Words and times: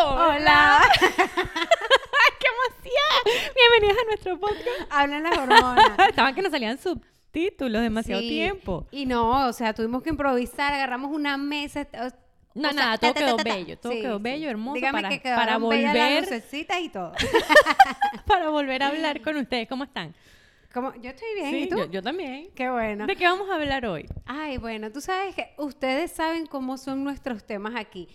Hola. 0.00 0.80
¡Qué 1.00 2.46
emoción! 2.54 3.52
Bienvenidos 3.56 3.98
a 4.00 4.06
nuestro 4.06 4.38
podcast. 4.38 4.90
Hablan 4.90 5.24
las 5.24 5.36
hormonas. 5.38 5.98
Estaban 6.08 6.34
que 6.36 6.42
nos 6.42 6.52
salían 6.52 6.78
subtítulos 6.78 7.82
demasiado 7.82 8.20
Sí. 8.20 8.28
tiempo. 8.28 8.86
Y 8.92 9.06
no, 9.06 9.48
o 9.48 9.52
sea, 9.52 9.74
tuvimos 9.74 10.04
que 10.04 10.10
improvisar, 10.10 10.72
agarramos 10.72 11.10
una 11.10 11.36
mesa. 11.36 11.84
o- 11.94 12.14
No, 12.54 12.68
o 12.68 12.72
sea, 12.72 12.80
nada, 12.84 12.98
ta, 12.98 13.08
todo 13.08 13.14
ta, 13.14 13.20
quedó 13.20 13.36
ta, 13.38 13.42
ta, 13.44 13.50
ta. 13.50 13.56
bello, 13.56 13.78
todo 13.78 13.92
Sí, 13.92 14.00
quedó 14.00 14.16
sí. 14.18 14.22
bello, 14.22 14.50
hermoso 14.50 14.74
Dígame 14.76 14.98
para, 15.02 15.08
que 15.08 15.18
para 15.20 15.36
quedaron 15.46 15.68
bellas 15.68 15.94
las 15.94 16.04
volver 16.04 16.20
lucecitas 16.22 16.80
y 16.80 16.88
todo. 16.90 17.12
para 18.26 18.48
volver 18.50 18.82
a 18.84 18.88
hablar 18.88 19.20
con 19.20 19.36
ustedes. 19.36 19.68
¿Cómo 19.68 19.82
están? 19.82 20.14
Como, 20.72 20.94
yo 20.96 21.10
estoy 21.10 21.34
bien, 21.34 21.50
Sí, 21.50 21.56
¿y 21.62 21.68
tú? 21.68 21.76
yo, 21.78 21.90
yo 21.90 22.02
también. 22.02 22.50
Qué 22.54 22.70
bueno. 22.70 23.06
¿De 23.06 23.16
qué 23.16 23.24
vamos 23.24 23.50
a 23.50 23.54
hablar 23.54 23.84
hoy? 23.86 24.06
Ay, 24.26 24.58
bueno, 24.58 24.92
tú 24.92 25.00
sabes 25.00 25.34
que 25.34 25.54
ustedes 25.56 26.12
saben 26.12 26.46
cómo 26.46 26.76
son 26.76 27.02
nuestros 27.02 27.44
temas 27.44 27.74
aquí. 27.74 28.06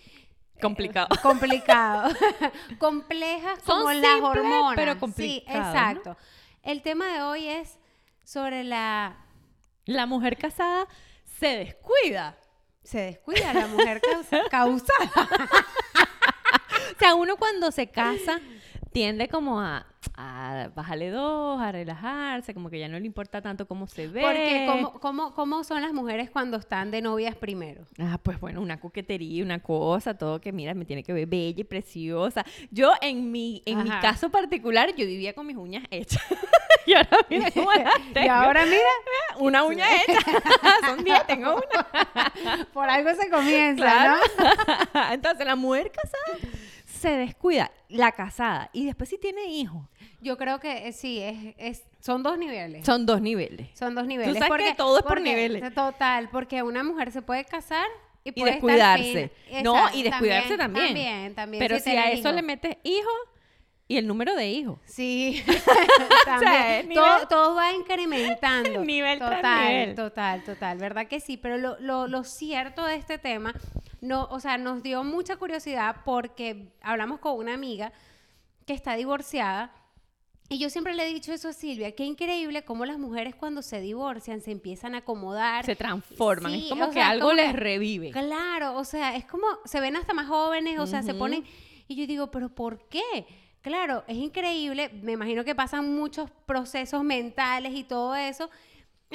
Complicado. 0.62 1.08
Eh, 1.14 1.20
complicado. 1.22 2.14
Complejas 2.80 3.60
Son 3.66 3.80
como 3.80 3.94
las 3.94 4.22
hormonas. 4.22 4.76
pero 4.76 4.94
Sí, 4.94 5.00
complicados, 5.00 5.62
¿no? 5.64 5.68
exacto. 5.70 6.18
El 6.64 6.82
tema 6.82 7.08
de 7.14 7.22
hoy 7.22 7.48
es 7.48 7.78
sobre 8.24 8.64
la... 8.64 9.18
La 9.86 10.06
mujer 10.06 10.38
casada 10.38 10.88
se 11.40 11.48
descuida. 11.58 12.38
Se 12.84 13.00
descuida 13.00 13.54
la 13.54 13.68
mujer 13.68 14.00
causa- 14.02 14.44
causada. 14.50 15.12
O 16.96 17.00
sea, 17.00 17.16
uno 17.16 17.38
cuando 17.38 17.72
se 17.72 17.90
casa 17.90 18.40
tiende 18.94 19.28
como 19.28 19.60
a, 19.60 19.86
a 20.16 20.70
bajarle 20.76 21.10
dos, 21.10 21.60
a 21.62 21.72
relajarse, 21.72 22.54
como 22.54 22.70
que 22.70 22.80
ya 22.80 22.88
no 22.88 23.00
le 23.00 23.06
importa 23.06 23.42
tanto 23.42 23.68
cómo 23.68 23.88
se 23.88 24.08
ve. 24.08 24.22
Porque 24.22 24.66
¿cómo, 24.70 24.94
cómo, 25.00 25.34
¿cómo 25.34 25.64
son 25.64 25.82
las 25.82 25.92
mujeres 25.94 26.30
cuando 26.30 26.58
están 26.58 26.92
de 26.92 27.02
novias 27.02 27.36
primero? 27.36 27.86
Ah, 28.00 28.18
pues 28.22 28.40
bueno, 28.40 28.62
una 28.62 28.80
coquetería, 28.80 29.44
una 29.44 29.60
cosa, 29.60 30.18
todo 30.18 30.40
que 30.40 30.52
mira, 30.52 30.74
me 30.74 30.86
tiene 30.86 31.04
que 31.04 31.12
ver 31.14 31.26
bella 31.28 31.60
y 31.62 31.64
preciosa. 31.64 32.46
Yo 32.72 32.94
en 33.02 33.32
mi, 33.32 33.62
en 33.66 33.84
mi 33.84 33.90
caso 33.90 34.30
particular, 34.30 34.90
yo 34.96 35.06
vivía 35.06 35.34
con 35.34 35.48
mis 35.48 35.58
uñas 35.58 35.84
hechas. 35.92 36.24
y 36.86 36.94
ahora 36.94 37.18
mira 37.30 37.52
cómo 37.52 37.72
las 37.74 37.94
tengo. 38.14 38.26
Y 38.26 38.30
ahora 38.30 38.66
mira, 38.66 39.40
Una 39.40 39.64
uña 39.64 39.86
hecha. 39.96 40.20
Son 40.86 41.04
10, 41.04 41.28
tengo 41.28 41.56
una. 41.56 42.66
por 42.74 42.90
algo 42.90 43.10
se 43.16 43.30
comienza, 43.30 43.84
Claro. 43.84 44.16
¿no? 44.94 45.12
Entonces, 45.12 45.46
la 45.46 45.56
mujer 45.56 45.92
casada 45.92 46.38
se 47.04 47.18
descuida, 47.18 47.70
la 47.90 48.14
casada, 48.14 48.70
y 48.74 48.86
después 48.86 49.10
si 49.10 49.18
tiene 49.18 49.46
hijos. 49.46 49.86
Yo 50.22 50.38
creo 50.38 50.60
que 50.60 50.88
eh, 50.88 50.94
sí, 50.94 51.20
es, 51.22 51.54
es, 51.58 51.84
son 52.00 52.24
dos 52.24 52.38
niveles. 52.38 52.86
Son 52.86 53.06
dos 53.06 53.22
niveles. 53.22 53.68
Son 53.78 53.94
dos 53.94 54.08
niveles. 54.08 54.38
sabes 54.38 54.70
que 54.70 54.74
todo 54.76 54.98
es 55.00 55.04
por 55.04 55.22
niveles. 55.22 55.74
Total, 55.74 56.30
porque 56.32 56.64
una 56.64 56.84
mujer 56.84 57.12
se 57.12 57.22
puede 57.22 57.44
casar 57.44 57.86
y, 58.24 58.30
Y 58.30 58.32
puede 58.32 58.54
estar 58.54 59.00
descuidarse. 59.00 59.32
No, 59.64 59.76
Exacto, 59.76 59.98
y 59.98 60.04
descuidarse 60.04 60.58
también. 60.58 60.86
También, 60.88 61.36
también. 61.36 61.60
Pero 61.60 61.80
si 61.80 61.90
a 61.92 62.12
eso 62.12 62.32
le 62.32 62.42
metes 62.42 62.78
hijos 62.84 63.14
y 63.88 63.98
el 63.98 64.08
número 64.08 64.34
de 64.36 64.48
hijos. 64.50 64.80
Sí, 64.86 65.44
nivel- 66.88 66.94
todo, 66.94 67.28
todo 67.28 67.56
va 67.56 67.74
incrementando. 67.74 68.84
Nivel 68.86 69.20
total, 69.20 69.68
nivel. 69.68 69.96
total, 69.96 70.44
total, 70.44 70.78
¿verdad 70.78 71.08
que 71.08 71.20
sí? 71.20 71.36
Pero 71.38 71.58
lo, 71.58 71.78
lo, 71.80 72.08
lo 72.08 72.24
cierto 72.24 72.86
de 72.86 72.96
este 72.96 73.18
tema, 73.18 73.54
no, 74.04 74.26
o 74.30 74.40
sea, 74.40 74.58
nos 74.58 74.84
dio 74.84 75.04
mucha 75.04 75.38
curiosidad 75.38 75.98
porque 76.06 76.74
hablamos 76.82 77.20
con 77.20 77.38
una 77.38 77.54
amiga 77.54 77.92
que 78.66 78.74
está 78.74 78.96
divorciada 78.96 79.72
y 80.50 80.60
yo 80.60 80.70
siempre 80.70 80.94
le 80.94 81.10
he 81.10 81.14
dicho 81.14 81.32
eso 81.34 81.48
a 81.50 81.54
Silvia, 81.54 81.96
qué 81.96 82.04
increíble 82.04 82.64
cómo 82.64 82.86
las 82.86 83.00
mujeres 83.00 83.34
cuando 83.34 83.62
se 83.62 83.80
divorcian 83.80 84.42
se 84.42 84.52
empiezan 84.52 84.94
a 84.94 85.00
acomodar. 85.00 85.66
Se 85.66 85.76
transforman. 85.76 86.52
Sí, 86.52 86.64
es 86.66 86.70
como 86.70 86.88
que 86.88 86.94
sea, 86.96 87.10
algo 87.10 87.28
como 87.30 87.34
les 87.38 87.52
que- 87.54 87.58
revive. 87.60 88.12
Claro, 88.12 88.76
o 88.78 88.84
sea, 88.84 89.16
es 89.16 89.26
como, 89.26 89.48
se 89.66 89.80
ven 89.80 89.96
hasta 89.96 90.14
más 90.14 90.28
jóvenes, 90.28 90.78
o 90.80 90.86
sea, 90.86 91.02
se 91.02 91.14
ponen, 91.14 91.44
y 91.88 91.96
yo 91.96 92.06
digo, 92.06 92.30
pero 92.30 92.50
¿por 92.50 92.88
qué? 92.90 93.26
Claro, 93.62 94.04
es 94.08 94.18
increíble, 94.18 94.90
me 95.02 95.14
imagino 95.14 95.46
que 95.46 95.56
pasan 95.56 95.96
muchos 95.96 96.30
procesos 96.46 97.04
mentales 97.06 97.74
y 97.74 97.86
todo 97.86 98.14
eso, 98.14 98.50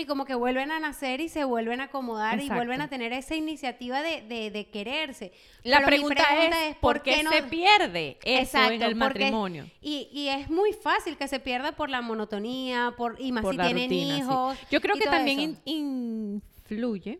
y 0.01 0.07
como 0.07 0.25
que 0.25 0.35
vuelven 0.35 0.71
a 0.71 0.79
nacer 0.81 1.21
y 1.21 1.29
se 1.29 1.45
vuelven 1.45 1.81
a 1.81 1.85
acomodar 1.85 2.41
y 2.41 2.49
vuelven 2.49 2.81
a 2.81 2.89
tener 2.89 3.13
esa 3.13 3.35
iniciativa 3.35 4.03
de, 4.03 4.23
de- 4.23 4.51
de 4.51 4.69
quererse. 4.71 5.33
La 5.63 5.85
pregunta, 5.85 6.23
es, 6.69 6.77
¿por 6.77 7.03
qué, 7.03 7.23
no- 7.23 7.31
se 7.31 7.43
pierde 7.45 8.19
eso 8.23 8.29
en 8.31 8.39
Exacto, 8.39 8.73
el 8.75 8.79
porque- 8.81 8.95
matrimonio? 8.95 9.67
Y, 9.81 10.09
y 10.13 10.29
es 10.29 10.49
muy 10.51 10.73
fácil 10.73 11.17
que 11.17 11.29
se 11.29 11.41
pierda 11.41 11.73
por 11.73 11.91
la 11.91 12.01
monotonía, 12.01 12.95
por, 12.97 13.17
y 13.21 13.33
más 13.33 13.43
Por 13.43 13.55
si 13.55 13.61
tienen 13.61 13.85
rutina, 13.85 14.15
sí. 14.15 14.21
hijos. 14.21 14.59
Yo 14.71 14.81
creo 14.81 14.97
que 14.97 15.05
también 15.05 15.41
in- 15.41 15.59
influye, 16.71 17.19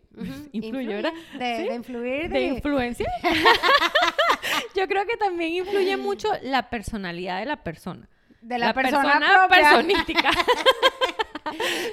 influye, 0.53 0.87
¿verdad? 0.89 1.13
De, 1.39 1.57
¿Sí? 1.57 1.69
de 1.69 1.75
influir, 1.75 2.29
de 2.29 2.41
influencia. 2.43 3.11
Yo 4.75 4.87
creo 4.87 5.07
que 5.07 5.17
también 5.17 5.53
influye 5.53 5.97
mucho 5.97 6.29
la 6.43 6.71
personalidad 6.71 7.41
de 7.41 7.47
la 7.47 7.63
persona. 7.63 8.09
de 8.41 8.59
la, 8.59 8.73
persona, 8.73 9.47
personística. 9.49 10.31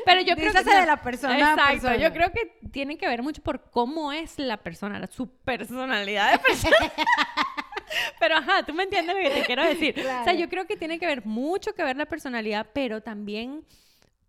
Pero 0.05 0.21
yo 0.21 0.35
creo 0.35 0.51
que 0.51 0.59
Dícese 0.59 0.79
de 0.79 0.85
la 0.85 1.01
persona 1.01 1.33
a 1.35 1.38
Exacto, 1.53 1.71
persona. 1.71 1.95
yo 1.97 2.13
creo 2.13 2.31
que 2.31 2.69
tiene 2.71 2.97
que 2.97 3.07
ver 3.07 3.21
mucho 3.23 3.41
por 3.41 3.69
cómo 3.69 4.11
es 4.11 4.38
la 4.39 4.57
persona, 4.57 5.05
su 5.07 5.29
personalidad 5.29 6.31
de 6.33 6.39
persona. 6.39 6.75
Pero 8.19 8.35
ajá, 8.38 8.63
tú 8.66 8.73
me 8.73 8.83
entiendes 8.83 9.16
lo 9.16 9.21
que 9.21 9.29
te 9.29 9.45
quiero 9.45 9.63
decir. 9.63 9.95
O 9.99 10.23
sea, 10.23 10.33
yo 10.33 10.49
creo 10.49 10.66
que 10.66 10.75
tiene 10.75 10.99
que 10.99 11.05
ver 11.05 11.25
mucho 11.25 11.73
que 11.73 11.83
ver 11.83 11.95
la 11.95 12.05
personalidad, 12.05 12.67
pero 12.73 13.01
también 13.01 13.63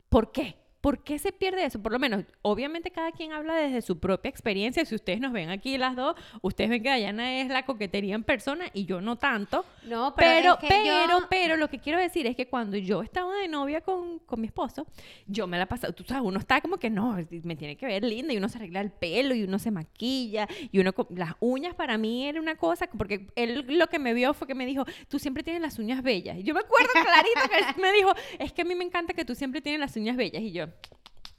¿por 0.09 0.31
qué? 0.31 0.57
¿Por 0.87 1.03
qué 1.03 1.19
se 1.19 1.33
pierde 1.33 1.65
eso? 1.65 1.83
Por 1.83 1.91
lo 1.91 1.99
menos, 1.99 2.23
obviamente 2.43 2.93
cada 2.93 3.11
quien 3.11 3.33
habla 3.33 3.57
desde 3.57 3.83
su 3.83 3.99
propia 3.99 4.29
experiencia. 4.29 4.85
Si 4.85 4.95
ustedes 4.95 5.19
nos 5.19 5.33
ven 5.33 5.51
aquí 5.51 5.77
las 5.79 5.97
dos, 5.97 6.15
ustedes 6.43 6.71
ven 6.71 6.81
que 6.81 6.91
Dayana 6.91 7.41
es 7.41 7.49
la 7.49 7.67
coquetería 7.67 8.15
en 8.15 8.23
persona 8.23 8.67
y 8.73 8.85
yo 8.85 9.01
no 9.01 9.17
tanto. 9.17 9.65
No, 9.83 10.15
pero, 10.15 10.31
Pero, 10.31 10.53
es 10.53 10.59
que 10.61 10.69
pero, 10.69 10.85
yo- 11.19 11.27
pero, 11.29 11.57
lo 11.57 11.69
que 11.69 11.81
quiero 11.81 11.99
decir 11.99 12.29
es 12.29 12.37
que 12.37 12.47
cuando 12.47 12.77
yo 12.77 13.03
estaba 13.03 13.35
de 13.35 13.49
novia 13.49 13.81
con, 13.81 14.21
con 14.21 14.41
mi 14.41 14.47
esposo, 14.47 14.87
yo 15.27 15.49
me 15.49 15.59
la 15.59 15.67
pasaba, 15.67 15.93
tú 15.93 16.05
sabes, 16.05 16.23
uno 16.25 16.39
está 16.39 16.61
como 16.61 16.77
que 16.77 16.89
no, 16.89 17.17
me 17.43 17.57
tiene 17.57 17.77
que 17.77 17.87
ver 17.87 18.05
linda 18.05 18.33
y 18.33 18.37
uno 18.37 18.49
se 18.49 18.59
arregla 18.59 18.81
el 18.81 18.93
pelo 18.93 19.35
y 19.35 19.43
uno 19.43 19.59
se 19.59 19.73
maquilla 19.73 20.47
y 20.71 20.79
uno, 20.79 20.93
las 21.17 21.33
uñas 21.41 21.75
para 21.75 21.99
mí 21.99 22.29
era 22.29 22.41
una 22.41 22.55
cosa, 22.55 22.89
porque 22.97 23.27
él 23.35 23.65
lo 23.67 23.89
que 23.89 23.99
me 23.99 24.15
vio 24.15 24.35
fue 24.35 24.47
que 24.47 24.55
me 24.55 24.67
dijo, 24.67 24.85
tú 25.09 25.19
siempre 25.19 25.43
tienes 25.43 25.63
las 25.63 25.81
uñas 25.81 26.05
bellas. 26.05 26.37
Y 26.39 26.45
yo 26.45 26.55
me 26.55 26.61
acuerdo 26.61 26.91
clarito 26.93 27.41
que 27.51 27.59
él 27.59 27.65
me 27.83 27.93
dijo, 27.93 28.13
es 28.39 28.53
que 28.53 28.63
a 28.63 28.65
mí 28.65 28.77
me 28.77 28.85
encanta 28.85 29.15
que 29.15 29.25
tú 29.25 29.35
siempre 29.35 29.61
tienes 29.61 29.81
las 29.81 29.97
uñas 29.97 30.17
bellas. 30.17 30.43
Y 30.43 30.53
yo, 30.53 30.76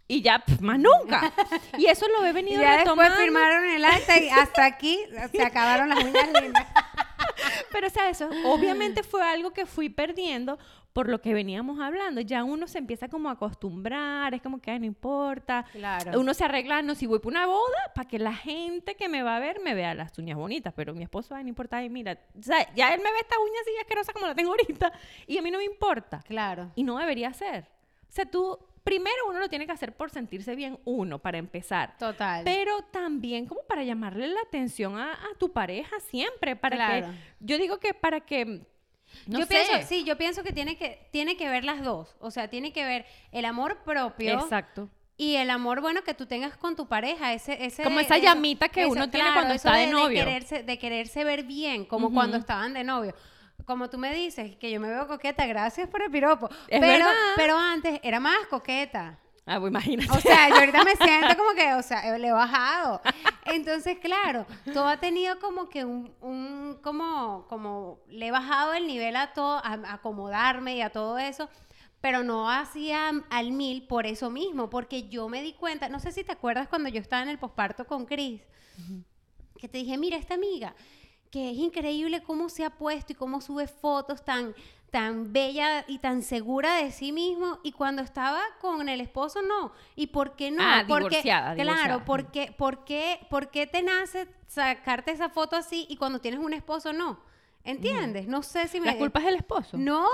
y 0.07 0.21
ya, 0.21 0.39
pf, 0.39 0.61
más 0.61 0.79
nunca. 0.79 1.33
Y 1.77 1.85
eso 1.87 2.05
lo 2.07 2.25
he 2.25 2.29
Y 2.29 2.33
venido 2.33 2.61
ya 2.61 2.77
retomando. 2.77 3.03
después 3.03 3.25
firmaron 3.25 3.65
el 3.69 3.83
acta 3.85 4.19
y 4.19 4.29
hasta 4.29 4.65
aquí 4.65 4.99
se 5.31 5.43
acabaron 5.43 5.89
las 5.89 6.03
uñas 6.03 6.41
lindas. 6.41 6.65
Pero, 7.71 7.87
o 7.87 7.89
sea, 7.89 8.09
eso 8.09 8.29
obviamente 8.45 9.03
fue 9.03 9.21
algo 9.23 9.51
que 9.51 9.65
fui 9.65 9.89
perdiendo 9.89 10.57
por 10.93 11.09
lo 11.09 11.21
que 11.21 11.33
veníamos 11.33 11.79
hablando. 11.79 12.21
Ya 12.21 12.43
uno 12.43 12.67
se 12.67 12.79
empieza 12.79 13.07
como 13.07 13.29
a 13.29 13.33
acostumbrar, 13.33 14.33
es 14.33 14.41
como 14.41 14.59
que 14.59 14.71
"Ay, 14.71 14.79
no 14.79 14.85
importa. 14.85 15.65
Claro. 15.71 16.19
Uno 16.19 16.33
se 16.33 16.43
arregla, 16.45 16.81
no, 16.81 16.95
si 16.95 17.05
voy 17.05 17.19
para 17.19 17.29
una 17.29 17.45
boda, 17.45 17.91
para 17.93 18.07
que 18.07 18.17
la 18.17 18.33
gente 18.33 18.95
que 18.95 19.07
me 19.09 19.21
va 19.21 19.35
a 19.35 19.39
ver 19.39 19.59
me 19.63 19.75
vea 19.75 19.93
las 19.93 20.17
uñas 20.17 20.37
bonitas. 20.37 20.73
Pero 20.75 20.93
mi 20.95 21.03
esposo, 21.03 21.35
ay, 21.35 21.43
no 21.43 21.49
importa, 21.49 21.77
ay, 21.77 21.89
mira, 21.89 22.17
o 22.39 22.41
sea, 22.43 22.73
ya 22.73 22.93
él 22.93 23.01
me 23.03 23.11
ve 23.11 23.19
esta 23.19 23.37
uña 23.39 23.59
así 23.61 23.71
asquerosa 23.81 24.13
como 24.13 24.25
la 24.25 24.33
tengo 24.35 24.51
ahorita. 24.51 24.91
Y 25.27 25.37
a 25.37 25.41
mí 25.41 25.51
no 25.51 25.59
me 25.59 25.65
importa. 25.65 26.23
Claro. 26.27 26.71
Y 26.75 26.83
no 26.83 26.97
debería 26.97 27.31
ser. 27.33 27.65
O 28.09 28.11
sea, 28.11 28.25
tú, 28.25 28.57
primero 28.87 29.15
uno 29.29 29.39
lo 29.39 29.49
tiene 29.49 29.65
que 29.65 29.73
hacer 29.73 29.91
por 29.93 30.09
sentirse 30.11 30.55
bien 30.55 30.79
uno, 30.85 31.19
para 31.19 31.37
empezar. 31.37 31.97
Total. 31.97 32.43
Pero 32.45 32.81
también 32.83 33.45
como 33.45 33.61
para 33.67 33.83
llamarle 33.83 34.27
la 34.29 34.39
atención 34.47 34.97
a, 34.97 35.11
a 35.11 35.35
tu 35.37 35.51
pareja 35.51 35.99
siempre, 35.99 36.55
para 36.55 36.77
Claro. 36.77 37.07
que, 37.07 37.13
yo 37.41 37.57
digo 37.57 37.79
que 37.79 37.93
para 37.93 38.21
que, 38.21 38.45
no 39.25 39.39
yo 39.39 39.45
sé. 39.45 39.47
pienso, 39.65 39.87
sí, 39.89 40.05
yo 40.05 40.17
pienso 40.17 40.41
que 40.41 40.53
tiene 40.53 40.77
que 40.77 41.09
tiene 41.11 41.35
que 41.35 41.49
ver 41.49 41.65
las 41.65 41.83
dos, 41.83 42.15
o 42.21 42.31
sea, 42.31 42.49
tiene 42.49 42.71
que 42.71 42.85
ver 42.85 43.05
el 43.33 43.43
amor 43.43 43.83
propio 43.83 44.39
Exacto. 44.39 44.89
y 45.17 45.35
el 45.35 45.49
amor 45.49 45.81
bueno 45.81 46.01
que 46.03 46.13
tú 46.13 46.25
tengas 46.25 46.55
con 46.55 46.77
tu 46.77 46.87
pareja, 46.87 47.33
ese 47.33 47.65
ese 47.65 47.83
Como 47.83 47.99
esa 47.99 48.15
eso- 48.15 48.23
llamita 48.23 48.69
que 48.69 48.85
uno 48.85 49.09
tiene 49.09 49.33
cuando 49.33 49.53
está 49.53 49.75
de 49.75 49.87
novio. 49.87 50.23
quererse, 50.23 50.63
de 50.63 50.77
quererse 50.79 51.25
ver 51.25 51.43
bien, 51.43 51.83
como 51.83 52.13
cuando 52.13 52.37
estaban 52.37 52.73
de 52.73 52.85
novio. 52.85 53.13
Como 53.67 53.89
tú 53.89 53.97
me 53.97 54.13
dices, 54.13 54.55
que 54.55 54.71
yo 54.71 54.79
me 54.79 54.87
veo 54.87 55.09
coqueta, 55.09 55.45
gracias 55.45 55.89
por 55.89 56.01
el 56.01 56.09
piropo. 56.09 56.47
Es 56.69 56.79
pero, 56.79 57.05
verdad. 57.05 57.11
pero 57.35 57.57
antes 57.57 57.99
era 58.01 58.17
más 58.17 58.47
coqueta. 58.49 59.19
Ah, 59.45 59.59
pues 59.59 59.71
imagínate. 59.71 60.09
O 60.09 60.21
sea, 60.21 60.47
yo 60.47 60.55
ahorita 60.55 60.85
me 60.85 60.95
siento 61.05 61.35
como 61.35 61.51
que, 61.51 61.73
o 61.73 61.83
sea, 61.83 62.17
le 62.17 62.29
he 62.29 62.31
bajado. 62.31 63.01
Entonces, 63.45 63.97
claro, 63.99 64.45
todo 64.73 64.87
ha 64.87 65.01
tenido 65.01 65.37
como 65.39 65.67
que 65.67 65.83
un, 65.83 66.15
un 66.21 66.79
como, 66.81 67.45
como, 67.49 67.99
le 68.07 68.27
he 68.27 68.31
bajado 68.31 68.73
el 68.73 68.87
nivel 68.87 69.17
a 69.17 69.33
todo, 69.33 69.57
a, 69.57 69.73
a 69.73 69.93
acomodarme 69.95 70.77
y 70.77 70.81
a 70.81 70.89
todo 70.89 71.17
eso, 71.17 71.49
pero 71.99 72.23
no 72.23 72.49
hacía 72.49 73.11
al 73.29 73.51
mil 73.51 73.85
por 73.85 74.05
eso 74.05 74.29
mismo, 74.29 74.69
porque 74.69 75.09
yo 75.09 75.27
me 75.27 75.43
di 75.43 75.51
cuenta, 75.51 75.89
no 75.89 75.99
sé 75.99 76.13
si 76.13 76.23
te 76.23 76.31
acuerdas 76.31 76.69
cuando 76.69 76.87
yo 76.87 77.01
estaba 77.01 77.21
en 77.21 77.27
el 77.27 77.37
posparto 77.37 77.85
con 77.85 78.05
Chris, 78.05 78.41
que 79.57 79.67
te 79.67 79.79
dije, 79.79 79.97
mira, 79.97 80.15
esta 80.15 80.35
amiga, 80.35 80.73
que 81.31 81.51
es 81.51 81.57
increíble 81.57 82.21
cómo 82.23 82.49
se 82.49 82.63
ha 82.65 82.69
puesto 82.69 83.13
y 83.13 83.15
cómo 83.15 83.41
sube 83.41 83.67
fotos 83.67 84.23
tan, 84.23 84.53
tan 84.91 85.33
bella 85.33 85.83
y 85.87 85.99
tan 85.99 86.21
segura 86.21 86.75
de 86.75 86.91
sí 86.91 87.11
mismo. 87.11 87.59
Y 87.63 87.71
cuando 87.73 88.01
estaba 88.01 88.41
con 88.61 88.87
el 88.89 89.01
esposo 89.01 89.41
no. 89.41 89.71
Y 89.95 90.07
por 90.07 90.35
qué 90.35 90.51
no 90.51 90.61
Ah, 90.63 90.85
porque 90.87 91.09
divorciada, 91.17 91.53
divorciada. 91.55 91.83
claro 91.87 92.05
por 92.05 92.31
qué, 92.31 92.53
por 92.57 92.85
qué 92.85 93.19
por 93.29 93.49
qué 93.51 93.67
te 93.67 93.83
nace 93.83 94.27
sacarte 94.47 95.11
esa 95.11 95.29
foto 95.29 95.55
así 95.55 95.85
y 95.89 95.97
cuando 95.97 96.19
tienes 96.19 96.39
un 96.39 96.53
esposo 96.53 96.93
no 96.93 97.19
¿Entiendes? 97.67 98.27
No 98.27 98.43
sé 98.43 98.67
si 98.69 98.79
me... 98.79 98.85
La 98.87 98.97
culpa 98.97 99.19
es 99.19 99.25
del 99.25 99.35
esposo. 99.35 99.77
No, 99.77 100.07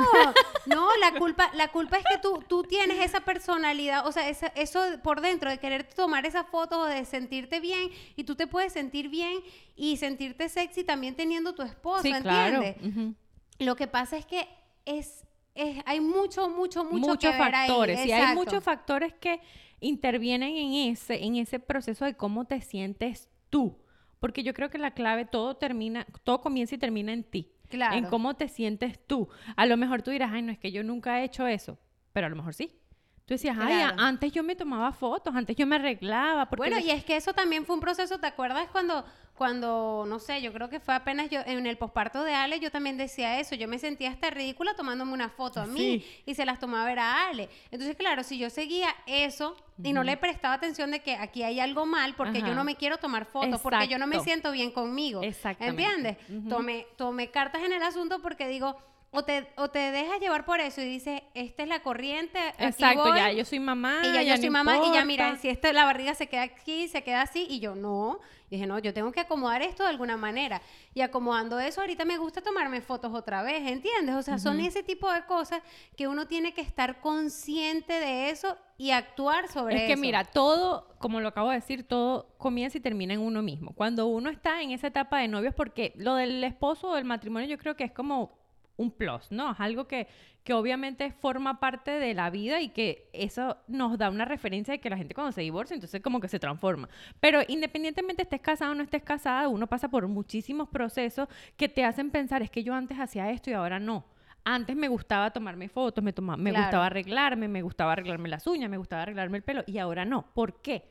no, 0.66 0.88
la 1.00 1.20
culpa, 1.20 1.52
la 1.54 1.68
culpa 1.68 1.98
es 1.98 2.04
que 2.10 2.18
tú, 2.18 2.44
tú 2.48 2.64
tienes 2.64 3.00
esa 3.00 3.22
personalidad, 3.22 4.08
o 4.08 4.12
sea, 4.12 4.28
esa- 4.28 4.52
eso 4.56 4.82
por 5.04 5.22
dentro 5.22 5.52
de 5.52 5.60
querer 5.60 5.84
tomar 5.84 6.26
esa 6.26 6.46
foto 6.46 6.80
o 6.80 6.86
de 6.86 7.06
sentirte 7.06 7.60
bien 7.60 7.92
y 8.16 8.24
tú 8.24 8.36
te 8.36 8.48
puedes 8.48 8.74
sentir 8.74 9.08
bien 9.08 9.38
y 9.76 9.98
sentirte 9.98 10.50
sexy 10.50 10.84
también 10.84 11.16
teniendo 11.16 11.54
tu 11.54 11.62
esposo, 11.62 12.02
sí, 12.02 12.12
claro. 12.22 12.64
¿entiendes? 12.64 13.16
Lo 13.60 13.76
que 13.76 13.86
pasa 13.88 14.18
es 14.18 14.26
que 14.26 14.48
es, 14.86 15.24
es 15.54 15.78
hay 15.86 16.00
mucho, 16.02 16.50
mucho, 16.50 16.84
mucho 16.84 17.08
muchos 17.08 17.18
que 17.32 17.38
ver 17.38 17.54
ahí. 17.56 17.68
factores. 17.70 18.04
Y 18.06 18.12
hay 18.12 18.34
muchos 18.36 18.64
factores 18.64 19.14
que 19.14 19.40
intervienen 19.80 20.56
en 20.56 20.92
ese, 20.92 21.24
en 21.24 21.36
ese 21.36 21.60
proceso 21.60 22.04
de 22.06 22.16
cómo 22.16 22.46
te 22.46 22.62
sientes 22.62 23.30
tú. 23.52 23.78
Porque 24.24 24.42
yo 24.42 24.54
creo 24.54 24.70
que 24.70 24.78
la 24.78 24.92
clave, 24.92 25.26
todo 25.26 25.58
termina, 25.58 26.08
todo 26.24 26.40
comienza 26.40 26.76
y 26.76 26.78
termina 26.78 27.12
en 27.12 27.26
ti. 27.26 27.52
Claro. 27.68 27.98
En 27.98 28.06
cómo 28.06 28.36
te 28.38 28.48
sientes 28.48 28.98
tú. 29.06 29.28
A 29.58 29.66
lo 29.66 29.76
mejor 29.76 30.02
tú 30.02 30.12
dirás, 30.12 30.32
ay, 30.32 30.42
no 30.42 30.50
es 30.54 30.58
que 30.58 30.72
yo 30.72 30.82
nunca 30.82 31.20
he 31.20 31.26
hecho 31.26 31.46
eso. 31.46 31.78
Pero 32.14 32.28
a 32.28 32.30
lo 32.30 32.38
mejor 32.38 32.54
sí. 32.54 32.72
Tú 33.26 33.34
decías, 33.34 33.58
ay, 33.60 33.80
Claro. 33.80 33.98
antes 34.00 34.32
yo 34.32 34.42
me 34.42 34.56
tomaba 34.56 34.94
fotos, 34.94 35.36
antes 35.36 35.58
yo 35.58 35.68
me 35.68 35.76
arreglaba. 35.76 36.48
Porque 36.50 36.70
Bueno, 36.70 36.80
y 36.80 36.90
es 36.90 37.04
que 37.04 37.18
eso 37.18 37.34
también 37.34 37.66
fue 37.66 37.76
un 37.76 37.82
proceso, 37.82 38.18
¿te 38.18 38.28
acuerdas 38.28 38.70
cuando, 38.72 39.04
cuando, 39.38 40.06
no 40.08 40.20
sé, 40.20 40.42
yo 40.42 40.54
creo 40.54 40.70
que 40.70 40.80
fue 40.80 40.94
apenas 40.94 41.30
yo, 41.30 41.40
en 41.46 41.66
el 41.66 41.78
posparto 41.78 42.24
de 42.24 42.34
Ale, 42.36 42.60
yo 42.60 42.70
también 42.72 42.98
decía 42.98 43.40
eso, 43.40 43.56
yo 43.56 43.68
me 43.68 43.80
sentía 43.80 44.12
hasta 44.12 44.30
ridícula 44.30 44.76
tomándome 44.76 45.12
una 45.12 45.30
foto 45.30 45.60
a 45.60 45.66
mí 45.66 45.80
Sí. 46.02 46.22
y 46.28 46.36
se 46.36 46.46
las 46.46 46.60
tomaba 46.60 46.86
ver 46.86 47.00
a 47.00 47.28
Ale. 47.28 47.50
Entonces, 47.72 47.96
claro, 47.96 48.24
si 48.24 48.38
yo 48.38 48.50
seguía 48.50 48.96
eso 49.08 49.56
y 49.84 49.92
no 49.92 50.04
le 50.04 50.18
prestaba 50.18 50.54
atención 50.54 50.92
de 50.92 51.02
que 51.02 51.16
aquí 51.16 51.42
hay 51.44 51.60
algo 51.60 51.86
mal 51.88 52.14
porque 52.16 52.42
yo 52.42 52.54
no 52.54 52.64
me 52.64 52.76
quiero 52.76 52.98
tomar 52.98 53.26
fotos, 53.26 53.60
porque 53.62 53.88
yo 53.88 53.98
no 53.98 54.06
me 54.08 54.20
siento 54.20 54.52
bien 54.52 54.70
conmigo. 54.72 55.22
¿Entiendes? 55.60 56.18
Ujú. 56.30 56.50
tomé, 56.50 56.88
tomé 56.96 57.32
cartas 57.32 57.64
en 57.64 57.74
el 57.74 57.82
asunto 57.84 58.22
porque 58.22 58.48
digo... 58.48 58.78
O 59.16 59.24
te, 59.24 59.48
o 59.58 59.70
te 59.70 59.78
dejas 59.80 60.20
llevar 60.20 60.44
por 60.44 60.60
eso 60.60 60.82
y 60.82 60.86
dices, 60.86 61.22
esta 61.36 61.62
es 61.64 61.70
la 61.70 61.82
corriente. 61.84 62.40
aquí 62.40 62.66
Exacto, 62.66 63.04
voy". 63.04 63.16
ya 63.18 63.32
yo 63.32 63.46
soy 63.46 63.60
mamá. 63.60 64.02
Y 64.04 64.12
ya 64.12 64.24
yo 64.24 64.38
soy 64.38 64.50
mamá 64.50 64.78
y 64.86 64.94
ya 64.94 65.06
mira, 65.06 65.36
si 65.38 65.50
esto, 65.50 65.72
la 65.72 65.86
barriga 65.86 66.16
se 66.16 66.28
queda 66.28 66.42
aquí, 66.44 66.88
se 66.88 67.04
queda 67.04 67.22
así, 67.22 67.46
y 67.50 67.60
yo 67.60 67.76
no. 67.76 68.20
Dije, 68.50 68.68
no, 68.68 68.78
yo 68.78 68.94
tengo 68.94 69.12
que 69.12 69.20
acomodar 69.20 69.62
esto 69.64 69.84
de 69.84 69.90
alguna 69.90 70.16
manera. 70.18 70.62
Y 70.94 71.02
acomodando 71.02 71.60
eso, 71.60 71.82
ahorita 71.82 72.06
me 72.06 72.18
gusta 72.18 72.42
tomarme 72.42 72.82
fotos 72.82 73.12
otra 73.14 73.42
vez, 73.42 73.68
¿entiendes? 73.68 74.16
O 74.16 74.22
sea, 74.22 74.38
son 74.38 74.60
ese 74.60 74.84
tipo 74.84 75.12
de 75.12 75.24
cosas 75.26 75.62
que 75.98 76.08
uno 76.08 76.28
tiene 76.28 76.54
que 76.54 76.62
estar 76.62 77.00
consciente 77.00 77.94
de 77.94 78.30
eso 78.30 78.58
y 78.78 78.92
actuar 78.92 79.48
sobre 79.48 79.76
Es 79.78 79.82
que 79.88 79.94
eso. 79.94 80.02
mira, 80.02 80.24
todo, 80.24 80.88
como 81.00 81.20
lo 81.20 81.30
acabo 81.30 81.50
de 81.50 81.56
decir, 81.56 81.88
todo 81.88 82.36
comienza 82.38 82.78
y 82.78 82.82
termina 82.82 83.14
en 83.16 83.22
uno 83.22 83.42
mismo. 83.42 83.74
Cuando 83.74 84.06
uno 84.08 84.30
está 84.30 84.62
en 84.62 84.72
esa 84.72 84.88
etapa 84.88 85.18
de 85.20 85.28
novios, 85.28 85.54
porque 85.56 85.94
lo 85.96 86.16
del 86.16 86.44
esposo 86.44 86.90
o 86.90 86.96
del 86.96 87.06
matrimonio 87.06 87.48
yo 87.48 87.58
creo 87.58 87.76
que 87.76 87.86
es 87.86 87.92
como 87.92 88.32
un 88.78 88.92
plus, 88.92 89.32
¿no? 89.32 89.52
Es 89.52 89.60
algo 89.60 89.88
que, 89.88 90.08
que 90.44 90.54
obviamente 90.54 91.12
forma 91.12 91.60
parte 91.60 91.92
de 91.92 92.14
la 92.14 92.30
vida 92.30 92.60
y 92.62 92.70
que 92.70 93.10
eso 93.14 93.58
nos 93.68 93.98
da 93.98 94.10
una 94.10 94.26
referencia 94.26 94.72
de 94.74 94.80
que 94.80 94.90
la 94.90 94.98
gente 94.98 95.14
cuando 95.14 95.32
se 95.32 95.42
divorcia, 95.42 95.76
entonces 95.76 96.02
como 96.02 96.20
que 96.20 96.28
se 96.28 96.40
transforma. 96.40 96.90
Pero 97.20 97.42
independientemente 97.48 98.24
estés 98.24 98.42
casado 98.42 98.72
o 98.72 98.76
no 98.76 98.84
estés 98.84 99.04
casada, 99.04 99.48
uno 99.48 99.68
pasa 99.68 99.90
por 99.90 100.08
muchísimos 100.08 100.70
procesos 100.70 101.28
que 101.56 101.70
te 101.70 101.84
hacen 101.86 102.10
pensar, 102.12 102.42
es 102.42 102.50
que 102.50 102.64
yo 102.64 102.74
antes 102.74 103.00
hacía 103.00 103.30
esto 103.32 103.50
y 103.50 103.54
ahora 103.54 103.80
no. 103.80 104.06
Antes 104.46 104.76
me 104.76 104.90
gustaba 104.90 105.32
tomarme 105.32 105.70
fotos, 105.70 106.04
me, 106.04 106.12
toma- 106.12 106.36
me 106.36 106.50
Claro. 106.50 106.66
gustaba 106.66 106.88
arreglarme, 106.88 107.48
me 107.48 107.62
gustaba 107.62 107.94
arreglarme 107.94 108.28
las 108.28 108.46
uñas, 108.46 108.70
me 108.70 108.78
gustaba 108.78 109.04
arreglarme 109.04 109.38
el 109.38 109.44
pelo 109.44 109.64
y 109.68 109.78
ahora 109.78 110.04
no. 110.04 110.26
¿Por 110.34 110.62
qué? 110.62 110.84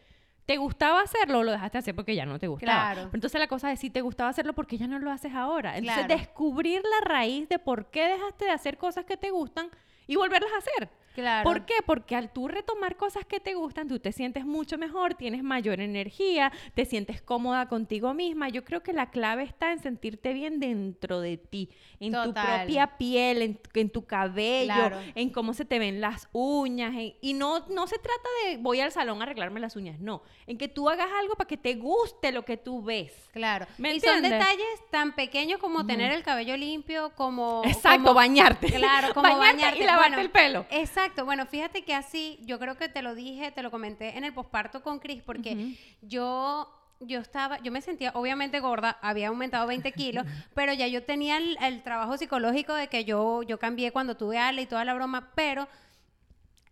¿Te 0.47 0.57
gustaba 0.57 1.01
hacerlo 1.03 1.39
o 1.39 1.43
lo 1.45 1.53
dejaste 1.53 1.79
hacer 1.79 1.95
porque 1.95 2.17
ya 2.17 2.27
no 2.27 2.39
te 2.39 2.49
gustaba? 2.49 2.73
Claro. 2.73 3.01
Pero 3.07 3.17
entonces 3.17 3.41
la 3.41 3.47
cosa 3.47 3.71
es 3.73 3.79
si 3.81 3.91
te 3.91 4.01
gustaba 4.01 4.31
hacerlo 4.31 4.55
porque 4.55 4.77
ya 4.77 4.87
no 4.89 4.99
lo 4.99 5.11
haces 5.11 5.35
ahora. 5.35 5.77
Entonces 5.77 6.05
Claro. 6.07 6.21
descubrir 6.21 6.83
la 6.83 7.09
raíz 7.09 7.49
de 7.49 7.59
por 7.59 7.87
qué 7.91 8.09
dejaste 8.09 8.47
de 8.47 8.51
hacer 8.51 8.77
cosas 8.77 9.05
que 9.05 9.17
te 9.17 9.31
gustan 9.31 9.71
y 10.07 10.17
volverlas 10.17 10.51
a 10.53 10.59
hacer. 10.59 10.91
Claro. 11.15 11.45
¿Por 11.45 11.65
qué? 11.67 11.75
Porque 11.85 12.17
al 12.17 12.33
tú 12.33 12.49
retomar 12.49 12.97
cosas 12.97 13.25
que 13.27 13.39
te 13.41 13.55
gustan, 13.55 13.87
tú 13.89 13.99
te 13.99 14.13
sientes 14.13 14.45
mucho 14.47 14.79
mejor, 14.79 15.15
tienes 15.15 15.43
mayor 15.43 15.81
energía, 15.81 16.53
te 16.75 16.85
sientes 16.85 17.21
cómoda 17.21 17.69
contigo 17.69 18.15
misma. 18.15 18.49
Yo 18.49 18.65
creo 18.65 18.83
que 18.83 18.93
la 18.93 19.11
clave 19.11 19.43
está 19.43 19.73
en 19.73 19.79
sentirte 19.81 20.33
bien 20.33 20.59
dentro 20.59 21.21
de 21.21 21.37
ti, 21.37 21.69
en 22.01 22.13
tu 22.13 22.33
propia 22.33 22.97
piel, 22.97 23.43
en, 23.43 23.61
en 23.75 23.91
tu 23.91 24.05
cabello, 24.07 24.73
Claro. 24.73 24.99
en 25.15 25.31
cómo 25.31 25.53
se 25.55 25.65
te 25.65 25.79
ven 25.79 26.01
las 26.01 26.29
uñas. 26.33 26.95
en- 26.95 27.15
y 27.21 27.35
no, 27.35 27.67
no 27.69 27.87
se 27.87 27.99
trata 27.99 28.29
de 28.47 28.57
voy 28.57 28.81
al 28.81 28.91
salón 28.93 29.21
a 29.21 29.25
arreglarme 29.25 29.61
las 29.61 29.77
uñas, 29.77 30.01
no. 30.01 30.23
En 30.47 30.57
que 30.57 30.69
tú 30.69 30.89
hagas 30.89 31.09
algo 31.21 31.35
para 31.35 31.47
que 31.49 31.57
te 31.59 31.75
guste 31.75 32.33
lo 32.33 32.45
que 32.45 32.57
tú 32.57 32.83
ves. 32.83 33.13
Claro. 33.33 33.67
¿Me 33.79 33.95
y 33.95 34.01
son 34.01 34.23
detalles 34.23 34.67
tan 34.91 35.15
pequeños 35.15 35.59
como 35.61 35.87
tener 35.87 36.13
el 36.13 36.23
cabello 36.23 36.57
limpio, 36.57 37.13
como... 37.17 37.63
Exacto, 37.65 37.99
como- 38.03 38.15
bañarte. 38.15 38.69
Claro, 38.69 39.09
como 39.15 39.29
bañarte, 39.29 39.57
bañarte. 39.57 39.83
y 39.83 39.87
lavarte 39.87 40.09
Bueno, 40.11 40.23
el 40.23 40.31
pelo. 40.31 40.67
Exacto, 40.71 41.02
bueno, 41.25 41.47
fíjate 41.47 41.85
que 41.85 41.95
así, 41.95 42.39
yo 42.43 42.59
creo 42.59 42.77
que 42.77 42.89
te 42.89 43.03
lo 43.03 43.15
dije, 43.15 43.51
te 43.51 43.63
lo 43.63 43.71
comenté 43.71 44.17
en 44.17 44.25
el 44.25 44.33
posparto 44.33 44.83
con 44.83 44.99
Chris, 44.99 45.23
porque 45.23 45.77
yo, 46.01 46.69
yo 47.01 47.21
estaba, 47.21 47.59
yo 47.61 47.73
me 47.73 47.81
sentía 47.81 48.13
obviamente 48.15 48.61
gorda, 48.61 48.99
había 49.03 49.29
aumentado 49.29 49.67
20 49.67 49.93
kilos, 49.93 50.27
pero 50.55 50.73
ya 50.73 50.87
yo 50.87 51.05
tenía 51.05 51.37
el, 51.37 51.57
el 51.63 51.83
trabajo 51.83 52.17
psicológico 52.17 52.75
de 52.75 52.89
que 52.89 53.05
yo, 53.05 53.43
yo 53.43 53.59
cambié 53.59 53.93
cuando 53.93 54.17
tuve 54.17 54.39
Ale 54.39 54.63
y 54.63 54.67
toda 54.67 54.85
la 54.85 54.95
broma, 54.95 55.33
pero 55.35 55.69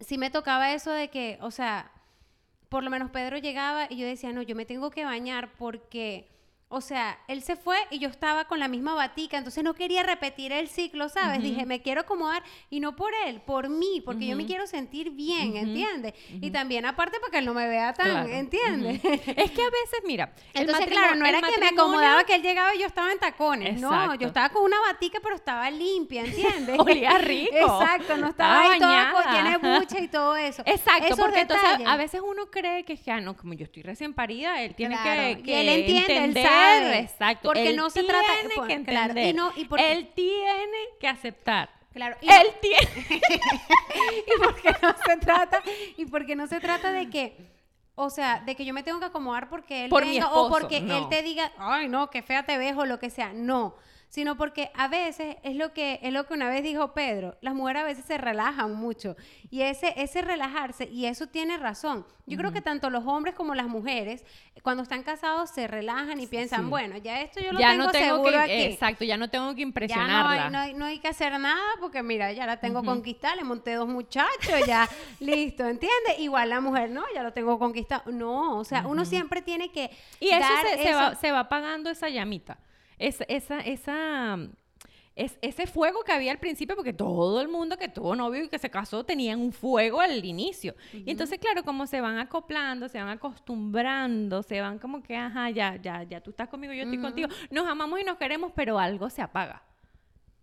sí 0.00 0.18
me 0.18 0.30
tocaba 0.30 0.72
eso 0.72 0.90
de 0.90 1.08
que, 1.08 1.38
o 1.40 1.50
sea, 1.50 1.90
por 2.68 2.84
lo 2.84 2.90
menos 2.90 3.10
Pedro 3.10 3.36
llegaba 3.36 3.86
y 3.90 3.96
yo 3.96 4.06
decía, 4.06 4.32
no, 4.32 4.42
yo 4.42 4.54
me 4.54 4.64
tengo 4.64 4.90
que 4.90 5.04
bañar 5.04 5.50
porque, 5.58 6.28
o 6.72 6.80
sea, 6.80 7.18
él 7.26 7.42
se 7.42 7.56
fue 7.56 7.76
y 7.90 7.98
yo 7.98 8.08
estaba 8.08 8.44
con 8.44 8.60
la 8.60 8.68
misma 8.68 8.94
batica, 8.94 9.36
entonces 9.36 9.64
no 9.64 9.74
quería 9.74 10.04
repetir 10.04 10.52
el 10.52 10.68
ciclo, 10.68 11.08
¿sabes? 11.08 11.42
Dije, 11.42 11.66
me 11.66 11.82
quiero 11.82 12.02
acomodar 12.02 12.44
y 12.70 12.78
no 12.78 12.94
por 12.94 13.12
él, 13.26 13.40
por 13.40 13.68
mí, 13.68 14.00
porque 14.04 14.28
yo 14.28 14.36
me 14.36 14.46
quiero 14.46 14.68
sentir 14.68 15.10
bien, 15.10 15.56
¿entiendes? 15.56 16.14
Y 16.40 16.50
también 16.52 16.86
aparte 16.86 17.18
para 17.18 17.32
que 17.32 17.38
él 17.38 17.44
no 17.46 17.54
me 17.54 17.66
vea 17.66 17.92
tan, 17.92 18.10
Claro. 18.10 18.28
¿entiendes? 18.28 19.00
Es 19.04 19.50
que 19.50 19.62
a 19.62 19.70
veces, 19.70 20.00
mira, 20.06 20.32
Entonces, 20.54 20.86
claro, 20.86 21.16
no 21.16 21.26
era 21.26 21.42
que 21.42 21.58
me 21.58 21.66
acomodaba 21.66 22.22
que 22.22 22.36
él 22.36 22.42
llegaba 22.42 22.72
y 22.74 22.78
yo 22.78 22.86
estaba 22.86 23.10
en 23.10 23.18
tacones. 23.18 23.80
No, 23.80 24.14
yo 24.14 24.28
estaba 24.28 24.48
con 24.50 24.62
una 24.62 24.78
batica, 24.80 25.18
pero 25.20 25.34
estaba 25.34 25.68
limpia, 25.70 26.24
¿entiendes? 26.24 26.78
Olía 26.78 27.18
rico. 27.18 27.56
Exacto, 27.56 28.16
no 28.16 28.28
estaba, 28.28 28.74
Estaba 28.74 28.74
ahí 28.74 28.80
bañada. 28.80 29.58
de 29.58 29.78
bucha 29.80 29.98
y 29.98 30.06
todo 30.08 30.36
eso. 30.36 30.62
Exacto, 30.66 31.04
Esos 31.06 31.18
porque 31.18 31.40
entonces 31.40 31.68
a 31.84 31.96
veces 31.96 32.20
uno 32.24 32.46
cree 32.50 32.84
que, 32.84 32.94
ya 32.96 33.20
no, 33.20 33.36
como 33.36 33.54
yo 33.54 33.64
estoy 33.64 33.82
recién 33.82 34.14
parida, 34.14 34.62
él 34.62 34.74
tiene 34.76 34.96
Claro, 34.96 35.42
que, 35.42 35.50
y 35.50 35.54
él 35.54 35.68
entiende, 35.68 36.16
él 36.16 36.24
entender, 36.60 37.04
exacto, 37.04 37.48
Porque 37.48 37.68
él 37.70 37.76
no 37.76 37.90
se 37.90 38.02
trata- 38.04 38.26
pues, 38.54 38.68
que 38.68 38.84
claro, 38.84 39.08
y 39.08 39.10
entender, 39.22 39.34
no- 39.34 39.52
y 39.56 39.64
porque- 39.64 39.92
él 39.92 40.10
tiene 40.14 40.78
que 41.00 41.08
aceptar, 41.08 41.70
Claro, 41.92 42.16
y 42.20 42.28
él 42.32 42.46
tiene, 42.60 42.88
y 44.26 44.42
porque 44.44 44.70
no 44.82 44.94
se 45.04 45.16
trata 45.16 45.62
y 45.96 46.06
porque 46.06 46.36
no 46.36 46.46
se 46.46 46.60
trata 46.60 46.92
de 46.92 47.08
que 47.10 47.36
o 47.96 48.08
sea, 48.08 48.40
de 48.40 48.54
que 48.56 48.64
yo 48.64 48.72
me 48.72 48.82
tengo 48.82 48.98
que 48.98 49.04
acomodar 49.06 49.50
porque 49.50 49.84
él 49.84 49.90
Por 49.90 50.04
mi 50.06 50.12
venga 50.12 50.28
o 50.32 50.46
esposo, 50.46 50.60
porque 50.62 50.80
no. 50.80 50.96
él 50.96 51.08
te 51.10 51.22
diga, 51.22 51.52
"Ay, 51.58 51.86
no, 51.88 52.08
qué 52.08 52.22
fea 52.22 52.46
te 52.46 52.56
ves" 52.56 52.74
o 52.76 52.86
lo 52.86 52.98
que 52.98 53.10
sea. 53.10 53.32
No, 53.34 53.74
sino 54.10 54.36
porque 54.36 54.70
a 54.74 54.88
veces 54.88 55.36
es 55.44 55.54
lo 55.56 55.72
que 55.72 55.98
es 56.02 56.12
lo 56.12 56.26
que 56.26 56.34
una 56.34 56.50
vez 56.50 56.62
dijo 56.62 56.92
Pedro, 56.92 57.38
las 57.40 57.54
mujeres 57.54 57.82
a 57.82 57.86
veces 57.86 58.04
se 58.04 58.18
relajan 58.18 58.74
mucho 58.74 59.16
y 59.50 59.62
ese 59.62 59.94
ese 59.96 60.20
relajarse 60.20 60.84
y 60.90 61.06
eso 61.06 61.28
tiene 61.28 61.56
razón. 61.56 62.04
Yo 62.26 62.36
creo 62.36 62.52
que 62.52 62.60
tanto 62.60 62.90
los 62.90 63.04
hombres 63.06 63.34
como 63.34 63.54
las 63.56 63.66
mujeres 63.66 64.24
cuando 64.62 64.82
están 64.84 65.02
casados 65.02 65.50
se 65.50 65.66
relajan 65.66 66.20
y 66.20 66.26
piensan, 66.28 66.64
Sí. 66.64 66.66
bueno, 66.70 66.96
ya 66.98 67.22
esto 67.22 67.40
yo 67.40 67.52
lo 67.52 67.58
ya 67.60 67.70
tengo, 67.70 67.84
no 67.86 67.90
tengo 67.92 68.16
seguro 68.16 68.32
que, 68.32 68.38
aquí. 68.38 68.62
exacto, 68.74 69.04
ya 69.04 69.16
no 69.16 69.30
tengo 69.30 69.46
que 69.54 69.60
Ya 69.60 69.64
no 69.64 69.68
impresionarla. 69.68 70.44
hay, 70.44 70.50
no, 70.52 70.58
hay, 70.58 70.74
no 70.74 70.84
hay 70.84 70.98
que 70.98 71.08
hacer 71.08 71.38
nada 71.40 71.60
porque 71.80 72.02
mira, 72.02 72.32
ya 72.32 72.46
la 72.46 72.58
tengo 72.60 72.84
conquistada, 72.84 73.34
le 73.36 73.44
monté 73.44 73.74
dos 73.74 73.88
muchachos, 73.88 74.60
ya 74.66 74.88
listo, 75.20 75.62
¿entiendes? 75.66 76.18
Igual 76.18 76.50
la 76.50 76.60
mujer, 76.60 76.90
no, 76.90 77.02
ya 77.14 77.22
lo 77.22 77.32
tengo 77.32 77.58
conquistado. 77.58 78.10
No, 78.12 78.58
o 78.58 78.64
sea, 78.64 78.86
uno 78.86 79.04
siempre 79.04 79.40
tiene 79.42 79.70
que 79.72 79.90
Y 80.20 80.28
eso, 80.30 80.40
dar 80.40 80.66
se, 80.68 80.82
se 80.84 80.94
va, 80.94 81.14
se 81.14 81.32
va 81.32 81.40
apagando 81.40 81.90
esa 81.90 82.08
llamita. 82.08 82.58
Es- 83.00 83.24
esa, 83.28 83.60
esa, 83.60 84.38
es, 85.16 85.38
ese 85.42 85.66
fuego 85.66 86.02
que 86.04 86.12
había 86.12 86.30
al 86.32 86.38
principio, 86.38 86.76
porque 86.76 86.92
todo 86.92 87.40
el 87.40 87.48
mundo 87.48 87.76
que 87.76 87.88
tuvo 87.88 88.14
novio 88.14 88.44
y 88.44 88.48
que 88.48 88.58
se 88.58 88.70
casó 88.70 89.04
tenían 89.04 89.40
un 89.40 89.52
fuego 89.52 90.00
al 90.00 90.24
inicio. 90.24 90.74
Y 90.92 91.10
entonces, 91.10 91.38
claro, 91.38 91.64
como 91.64 91.86
se 91.86 92.00
van 92.00 92.18
acoplando, 92.18 92.88
se 92.88 92.98
van 92.98 93.08
acostumbrando, 93.08 94.42
se 94.42 94.60
van 94.60 94.78
como 94.78 95.02
que, 95.02 95.16
ajá, 95.16 95.50
ya, 95.50 95.76
ya, 95.76 96.02
ya 96.04 96.20
tú 96.20 96.30
estás 96.30 96.48
conmigo, 96.48 96.72
yo 96.72 96.82
estoy 96.84 97.00
contigo. 97.00 97.28
Nos 97.50 97.66
amamos 97.66 98.00
y 98.00 98.04
nos 98.04 98.16
queremos, 98.18 98.52
pero 98.54 98.78
algo 98.78 99.10
se 99.10 99.22
apaga. 99.22 99.62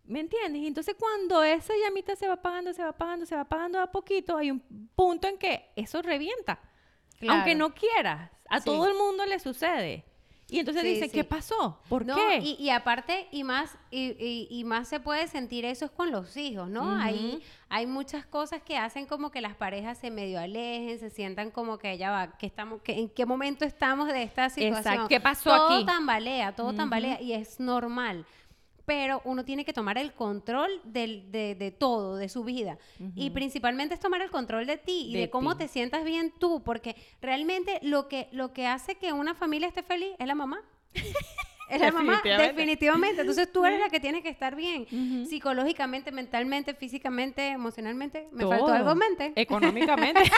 ¿Me 0.06 0.22
entiendes? 0.22 0.62
Y 0.62 0.68
entonces 0.68 0.96
cuando 0.98 1.44
esa 1.44 1.74
llamita 1.84 2.16
se 2.16 2.28
va 2.28 2.36
apagando, 2.36 2.74
se 2.74 2.82
va 2.82 2.90
apagando, 2.90 3.26
se 3.26 3.36
va 3.36 3.42
apagando 3.42 3.80
a 3.80 3.92
poquito, 3.92 4.38
hay 4.38 4.52
un 4.52 4.62
punto 4.96 5.28
en 5.28 5.38
que 5.38 5.66
eso 5.76 6.02
revienta. 6.02 6.60
Aunque 7.28 7.56
no 7.56 7.74
quieras, 7.74 8.30
a 8.50 8.60
Sí. 8.60 8.66
todo 8.66 8.88
el 8.88 8.94
mundo 8.96 9.26
le 9.26 9.40
sucede. 9.40 10.06
Y 10.50 10.60
entonces 10.60 10.84
Sí, 10.84 10.90
dice, 10.94 11.06
sí. 11.08 11.12
¿qué 11.12 11.24
pasó? 11.26 11.80
¿Por 11.90 12.06
No, 12.06 12.16
qué? 12.16 12.40
Y, 12.40 12.56
y 12.58 12.70
aparte, 12.70 13.28
y 13.32 13.44
más, 13.44 13.76
y, 13.92 14.12
y- 14.18 14.48
y 14.50 14.64
más 14.64 14.88
se 14.88 15.02
puede 15.02 15.28
sentir 15.28 15.66
eso 15.66 15.84
es 15.86 15.92
con 15.92 16.10
los 16.10 16.38
hijos, 16.38 16.70
¿no? 16.70 16.90
Hay, 17.02 17.44
hay 17.68 17.86
muchas 17.86 18.26
cosas 18.26 18.62
que 18.62 18.78
hacen 18.78 19.06
como 19.08 19.30
que 19.30 19.42
las 19.42 19.56
parejas 19.56 19.98
se 19.98 20.10
medio 20.10 20.40
alejen, 20.40 21.00
se 21.00 21.10
sientan 21.10 21.52
como 21.52 21.78
que 21.78 21.98
ya 21.98 22.12
va, 22.12 22.38
que 22.38 22.46
estamos, 22.46 22.82
que 22.82 22.94
en 22.98 23.10
qué 23.10 23.26
momento 23.26 23.66
estamos 23.66 24.08
de 24.08 24.24
esta 24.24 24.50
situación. 24.50 24.78
Exacto, 24.94 25.10
¿qué 25.10 25.20
pasó 25.20 25.50
todo 25.50 25.76
aquí? 25.76 25.86
tambalea, 25.86 26.56
todo 26.56 26.74
tambalea 26.74 27.22
y 27.22 27.34
es 27.34 27.60
normal. 27.60 28.26
Pero 28.88 29.22
uno 29.26 29.44
tiene 29.44 29.66
que 29.66 29.74
tomar 29.74 29.98
el 29.98 30.14
control 30.14 30.72
del- 30.86 31.30
de, 31.30 31.56
de 31.56 31.72
todo, 31.72 32.16
de 32.16 32.30
su 32.30 32.46
vida. 32.46 32.78
Y 33.16 33.32
principalmente 33.32 33.94
es 33.94 34.00
tomar 34.00 34.22
el 34.22 34.32
control 34.32 34.66
de 34.66 34.78
ti 34.78 35.08
y 35.10 35.14
de, 35.14 35.20
De 35.20 35.30
cómo 35.30 35.58
ti. 35.58 35.66
te 35.66 35.68
sientas 35.68 36.06
bien 36.06 36.34
tú, 36.40 36.64
porque 36.64 36.96
realmente 37.22 37.80
lo 37.82 38.08
que, 38.08 38.30
lo 38.32 38.54
que 38.54 38.66
hace 38.66 38.96
que 38.96 39.12
una 39.12 39.36
familia 39.36 39.68
esté 39.68 39.84
feliz 39.84 40.12
es 40.18 40.26
la 40.26 40.36
mamá. 40.36 40.62
Es 41.70 41.82
la 41.82 41.92
mamá, 41.92 42.22
Definitivamente. 42.24 43.20
Entonces 43.20 43.52
tú 43.52 43.66
eres 43.66 43.82
la 43.82 43.90
que 43.90 44.00
tienes 44.00 44.24
que 44.24 44.30
estar 44.30 44.56
bien, 44.56 44.88
psicológicamente, 45.28 46.14
mentalmente, 46.14 46.74
físicamente, 46.74 47.46
emocionalmente. 47.50 48.30
Me 48.32 48.46
faltó 48.48 48.68
algo 48.72 48.96
mente. 48.96 49.34
Económicamente. 49.36 50.22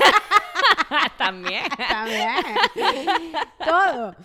También. 1.17 1.63
También. 1.89 2.35
Todo. 3.65 4.15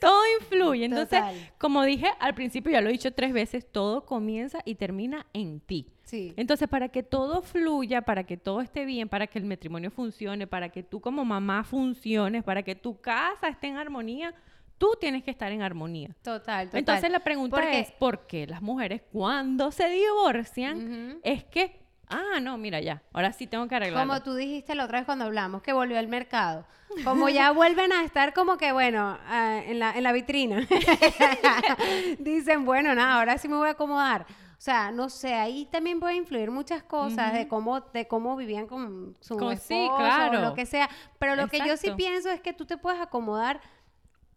Todo 0.00 0.20
influye. 0.40 0.84
Entonces, 0.86 1.18
Total. 1.20 1.52
como 1.58 1.82
dije 1.84 2.08
al 2.20 2.34
principio, 2.34 2.72
ya 2.72 2.80
lo 2.80 2.88
he 2.88 2.92
dicho 2.92 3.12
tres 3.12 3.32
veces, 3.32 3.70
todo 3.70 4.04
comienza 4.04 4.60
y 4.64 4.74
termina 4.76 5.26
en 5.32 5.60
ti. 5.60 5.88
Sí. 6.04 6.34
Entonces, 6.36 6.68
para 6.68 6.88
que 6.88 7.02
todo 7.02 7.42
fluya, 7.42 8.02
para 8.02 8.24
que 8.24 8.36
todo 8.36 8.60
esté 8.60 8.84
bien, 8.84 9.08
para 9.08 9.26
que 9.26 9.38
el 9.38 9.44
matrimonio 9.46 9.90
funcione, 9.90 10.46
para 10.46 10.68
que 10.68 10.82
tú 10.82 11.00
como 11.00 11.24
mamá 11.24 11.64
funciones, 11.64 12.44
para 12.44 12.62
que 12.62 12.74
tu 12.74 13.00
casa 13.00 13.48
esté 13.48 13.68
en 13.68 13.76
armonía, 13.78 14.34
tú 14.78 14.90
tienes 15.00 15.22
que 15.24 15.30
estar 15.30 15.50
en 15.52 15.62
armonía. 15.62 16.08
Total, 16.22 16.66
total. 16.66 16.78
Entonces 16.78 17.10
la 17.10 17.20
pregunta 17.20 17.56
Porque- 17.56 17.80
es, 17.80 17.92
¿por 17.92 18.26
qué 18.26 18.46
las 18.46 18.60
mujeres 18.60 19.02
cuando 19.12 19.70
se 19.72 19.88
divorcian 19.88 21.20
es 21.22 21.44
que, 21.44 21.83
ah, 22.08 22.40
no, 22.40 22.56
mira 22.58 22.80
ya, 22.80 23.02
ahora 23.12 23.32
sí 23.32 23.46
tengo 23.46 23.66
que 23.68 23.74
arreglarlo? 23.76 24.08
Como 24.12 24.22
tú 24.22 24.34
dijiste 24.34 24.74
la 24.74 24.84
otra 24.84 24.98
vez 24.98 25.06
cuando 25.06 25.24
hablamos, 25.24 25.62
que 25.62 25.72
volvió 25.72 25.98
al 25.98 26.08
mercado. 26.08 26.64
Como 27.02 27.28
ya 27.28 27.50
vuelven 27.52 27.92
a 27.92 28.04
estar 28.04 28.32
como 28.34 28.56
que, 28.56 28.72
bueno, 28.72 29.18
ah, 29.26 29.60
en, 29.64 29.78
la, 29.78 29.92
en 29.96 30.02
la 30.02 30.12
vitrina. 30.12 30.66
Dicen, 32.18 32.64
bueno, 32.64 32.94
nada, 32.94 33.14
ahora 33.18 33.38
sí 33.38 33.48
me 33.48 33.56
voy 33.56 33.68
a 33.68 33.72
acomodar. 33.72 34.26
O 34.56 34.60
sea, 34.64 34.90
no 34.90 35.10
sé, 35.10 35.34
ahí 35.34 35.66
también 35.70 36.00
puede 36.00 36.14
influir 36.14 36.50
muchas 36.50 36.82
cosas 36.82 37.34
de 37.34 37.48
cómo 37.48 37.80
de 37.80 38.06
cómo 38.08 38.34
vivían 38.36 38.66
con 38.66 39.14
su 39.20 39.36
Con- 39.36 39.52
esposo 39.52 39.68
sí, 39.68 39.90
claro. 39.98 40.40
lo 40.40 40.54
que 40.54 40.64
sea. 40.64 40.88
Pero 41.18 41.36
lo 41.36 41.48
que 41.48 41.58
yo 41.58 41.76
sí 41.76 41.88
Exacto. 41.88 41.96
pienso 41.96 42.30
es 42.30 42.40
que 42.40 42.52
tú 42.54 42.64
te 42.64 42.78
puedes 42.78 42.98
acomodar 43.00 43.60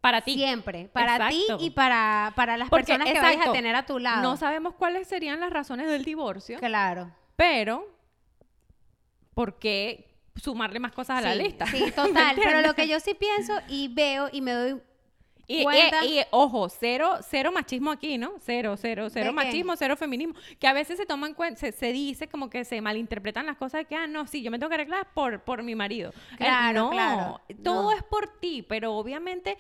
Para 0.02 0.20
ti. 0.22 0.34
siempre, 0.34 0.90
para 0.92 1.14
Exacto. 1.14 1.58
ti 1.60 1.66
y 1.66 1.70
para, 1.70 2.34
para 2.36 2.58
las 2.58 2.70
Porque, 2.70 2.88
personas 2.88 3.08
que 3.08 3.20
vayas 3.20 3.26
a 3.32 3.34
exacto, 3.36 3.52
tener 3.54 3.76
a 3.76 3.86
tu 3.86 4.00
lado. 4.00 4.22
No 4.22 4.36
sabemos 4.36 4.74
cuáles 4.74 5.08
serían 5.08 5.40
las 5.40 5.52
razones 5.52 5.88
del 5.88 6.04
divorcio, 6.04 6.60
Claro. 6.60 7.10
Pero 7.38 7.88
¿por 9.34 9.58
qué 9.60 10.10
sumarle 10.36 10.80
más 10.80 10.92
cosas 10.92 11.20
a 11.20 11.22
la 11.22 11.34
Sí, 11.34 11.40
lista? 11.44 11.66
Sí, 11.68 11.80
¿Me 11.86 11.92
total. 11.92 12.36
pero 12.36 12.62
lo 12.62 12.74
que 12.74 12.88
yo 12.88 13.00
sí 13.00 13.14
pienso 13.14 13.54
y 13.70 13.88
veo 13.94 14.30
y 14.32 14.42
me 14.42 14.52
doy 14.52 14.82
Y, 15.48 15.64
cuenta- 15.64 16.04
y- 16.06 16.20
y, 16.20 16.24
ojo, 16.32 16.68
cero, 16.70 17.20
cero 17.28 17.52
machismo 17.54 17.90
aquí, 17.92 18.18
¿no? 18.18 18.34
Cero, 18.42 18.76
cero, 18.78 19.08
cero 19.10 19.30
qué? 19.30 19.36
machismo, 19.36 19.76
cero 19.78 19.96
feminismo. 19.96 20.34
Que 20.60 20.68
a 20.68 20.74
veces 20.74 20.98
se 20.98 21.06
toman 21.06 21.34
cuenta, 21.34 21.60
se, 21.60 21.72
se 21.72 21.92
dice 21.94 22.28
como 22.28 22.50
que 22.50 22.66
se 22.66 22.82
malinterpretan 22.82 23.46
las 23.46 23.56
cosas 23.58 23.80
de 23.82 23.86
que, 23.86 23.96
ah, 23.96 24.08
no, 24.08 24.28
sí, 24.28 24.44
yo 24.44 24.52
me 24.52 24.60
tengo 24.60 24.70
que 24.70 24.76
arreglar 24.76 25.08
por, 25.14 25.42
por 25.44 25.64
mi 25.64 25.74
marido. 25.76 26.10
Eh, 26.34 26.38
Claro, 26.38 26.84
no, 26.86 26.90
claro, 26.90 27.42
todo 27.64 27.84
no. 27.84 27.92
es 27.94 28.04
por 28.04 28.40
ti, 28.40 28.62
pero 28.68 28.94
obviamente 28.96 29.58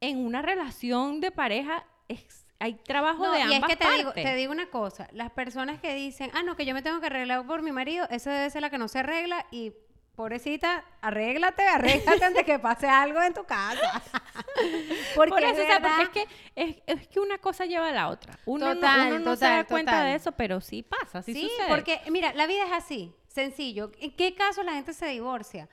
en 0.00 0.18
una 0.18 0.42
relación 0.42 1.20
de 1.20 1.30
pareja 1.30 1.86
es- 2.08 2.44
hay 2.60 2.74
trabajo 2.74 3.24
No, 3.24 3.32
de 3.32 3.40
y 3.40 3.42
es 3.42 3.54
ambas 3.56 3.70
que 3.70 3.76
te 3.76 3.90
digo, 3.96 4.12
te 4.12 4.34
digo 4.36 4.52
una 4.52 4.66
cosa, 4.70 5.08
las 5.12 5.30
personas 5.30 5.80
que 5.80 5.94
dicen, 5.94 6.30
ah, 6.34 6.42
no, 6.44 6.54
que 6.56 6.64
yo 6.66 6.74
me 6.74 6.82
tengo 6.82 7.00
que 7.00 7.06
arreglar 7.06 7.44
por 7.46 7.62
mi 7.62 7.72
marido, 7.72 8.06
esa 8.10 8.30
debe 8.32 8.48
ser 8.50 8.62
la 8.62 8.70
que 8.70 8.78
no 8.78 8.86
se 8.86 8.98
arregla 9.00 9.46
y 9.50 9.72
pobrecita, 10.14 10.84
arréglate, 11.00 11.66
arréglate 11.66 12.22
antes 12.24 12.44
que 12.44 12.58
pase 12.58 12.86
algo 12.86 13.22
en 13.22 13.32
tu 13.32 13.44
casa. 13.44 14.02
porque 15.14 15.30
Por 15.30 15.42
es 15.42 15.52
eso, 15.52 15.62
o 15.62 15.66
sea, 15.66 15.78
verdad, 15.78 15.96
porque 15.98 16.20
es 16.22 16.28
que, 16.28 16.82
es, 16.86 17.00
es 17.00 17.08
que 17.08 17.20
una 17.20 17.38
cosa 17.38 17.64
lleva 17.64 17.88
a 17.88 17.92
la 17.92 18.08
otra. 18.08 18.38
Uno 18.44 18.66
no- 18.66 18.74
Total, 18.74 19.08
uno 19.14 19.18
no, 19.20 19.36
se 19.36 19.44
da 19.46 19.64
cuenta 19.64 19.92
total. 19.92 20.06
de 20.08 20.14
eso, 20.16 20.32
pero 20.32 20.60
sí 20.60 20.82
pasa, 20.82 21.22
sí, 21.22 21.32
sí, 21.34 21.48
sucede. 21.48 21.68
porque 21.68 22.00
mira, 22.10 22.32
la 22.34 22.46
vida 22.46 22.64
es 22.66 22.72
así, 22.72 23.14
sencillo. 23.28 23.90
¿En 24.00 24.14
qué 24.14 24.34
caso 24.34 24.62
la 24.62 24.72
gente 24.72 24.92
se 24.92 25.06
divorcia? 25.06 25.68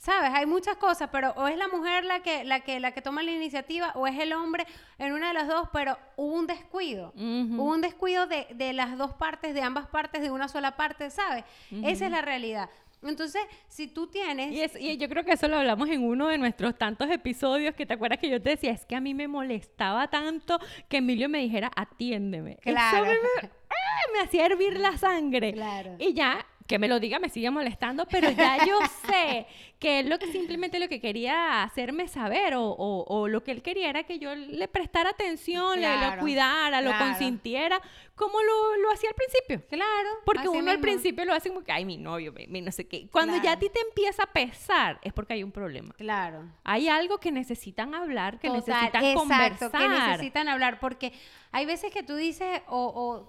¿Sabes? 0.00 0.30
Hay 0.32 0.46
muchas 0.46 0.76
cosas, 0.78 1.10
pero 1.12 1.32
o 1.36 1.46
es 1.46 1.58
la 1.58 1.68
mujer 1.68 2.04
la 2.06 2.20
que, 2.20 2.42
la 2.44 2.60
que, 2.60 2.80
la 2.80 2.92
que 2.92 3.02
toma 3.02 3.22
la 3.22 3.32
iniciativa 3.32 3.92
o 3.94 4.06
es 4.06 4.18
el 4.18 4.32
hombre 4.32 4.66
en 4.98 5.12
una 5.12 5.28
de 5.28 5.34
las 5.34 5.46
dos, 5.46 5.68
pero 5.74 5.98
hubo 6.16 6.36
un 6.36 6.46
descuido. 6.46 7.08
Ujú. 7.16 7.60
Hubo 7.62 7.70
un 7.74 7.82
descuido 7.82 8.26
de, 8.26 8.46
de 8.54 8.72
las 8.72 8.96
dos 8.96 9.12
partes, 9.12 9.52
de 9.52 9.60
ambas 9.60 9.88
partes, 9.88 10.22
de 10.22 10.30
una 10.30 10.48
sola 10.48 10.74
parte, 10.74 11.10
¿sabes? 11.10 11.44
Esa 11.84 12.06
es 12.06 12.10
la 12.10 12.22
realidad. 12.22 12.70
Entonces, 13.02 13.42
si 13.68 13.88
tú 13.88 14.06
tienes... 14.06 14.52
Y, 14.52 14.62
es- 14.62 14.80
y 14.80 14.96
yo 14.96 15.06
creo 15.10 15.22
que 15.22 15.32
eso 15.32 15.48
lo 15.48 15.56
hablamos 15.58 15.90
en 15.90 16.02
uno 16.02 16.28
de 16.28 16.38
nuestros 16.38 16.78
tantos 16.78 17.10
episodios 17.10 17.74
que 17.74 17.84
te 17.84 17.92
acuerdas 17.92 18.18
que 18.20 18.30
yo 18.30 18.40
te 18.40 18.50
decía, 18.50 18.72
es 18.72 18.86
que 18.86 18.96
a 18.96 19.00
mí 19.00 19.12
me 19.12 19.28
molestaba 19.28 20.08
tanto 20.08 20.58
que 20.88 20.96
Emilio 20.98 21.28
me 21.28 21.38
dijera, 21.40 21.70
atiéndeme. 21.76 22.52
Eso 22.52 22.74
Claro. 22.74 23.04
a 23.04 23.08
mí 23.10 23.16
me, 23.42 23.48
¡ah! 23.48 24.12
me 24.14 24.20
hacía 24.20 24.46
hervir 24.46 24.78
la 24.78 24.96
sangre. 24.96 25.52
Claro. 25.52 25.96
Y 25.98 26.12
ya, 26.14 26.44
que 26.70 26.78
me 26.78 26.86
lo 26.86 27.00
diga, 27.00 27.18
me 27.18 27.28
sigue 27.28 27.50
molestando, 27.50 28.06
pero 28.06 28.30
ya 28.30 28.64
yo 28.64 28.78
sé 29.08 29.44
que 29.80 29.98
él 30.00 30.08
lo 30.08 30.20
que 30.20 30.30
simplemente 30.30 30.78
lo 30.78 30.88
que 30.88 31.00
quería 31.00 31.64
hacerme 31.64 32.06
saber 32.06 32.54
o, 32.54 32.62
o- 32.62 33.04
o 33.08 33.26
lo 33.26 33.42
que 33.42 33.50
él 33.50 33.60
quería 33.60 33.90
era 33.90 34.04
que 34.04 34.20
yo 34.20 34.34
le 34.36 34.68
prestara 34.68 35.10
atención, 35.10 35.80
le 35.80 35.88
lo 35.90 35.98
Claro, 35.98 36.20
cuidara, 36.20 36.80
lo 36.80 36.96
consintiera, 36.96 37.80
como 38.14 38.40
lo, 38.40 38.76
lo 38.76 38.90
hacía 38.92 39.08
al 39.10 39.16
principio. 39.16 39.66
Claro. 39.68 40.08
Porque 40.24 40.48
uno 40.48 40.70
al 40.70 40.78
principio 40.78 41.24
lo 41.24 41.32
hace 41.34 41.48
como 41.48 41.62
que, 41.64 41.72
ay, 41.72 41.84
mi 41.84 41.96
novio, 41.96 42.32
mi, 42.32 42.46
mi 42.46 42.60
no 42.60 42.70
sé 42.70 42.86
qué. 42.86 43.08
Cuando 43.10 43.42
ya 43.42 43.52
a 43.52 43.58
ti 43.58 43.68
te 43.68 43.80
empieza 43.80 44.22
a 44.22 44.26
pesar, 44.32 45.00
es 45.02 45.12
porque 45.12 45.32
hay 45.32 45.42
un 45.42 45.50
problema. 45.50 45.92
Claro. 45.94 46.44
Hay 46.62 46.88
algo 46.88 47.18
que 47.18 47.32
necesitan 47.32 47.94
hablar, 47.96 48.38
que 48.38 48.46
Total, 48.48 48.60
necesitan 48.66 49.04
exacto, 49.04 49.18
conversar. 49.18 49.70
que 49.72 49.88
necesitan 49.88 50.48
hablar, 50.48 50.78
porque 50.78 51.12
hay 51.50 51.66
veces 51.66 51.92
que 51.92 52.04
tú 52.04 52.14
dices 52.14 52.60
o, 52.68 52.78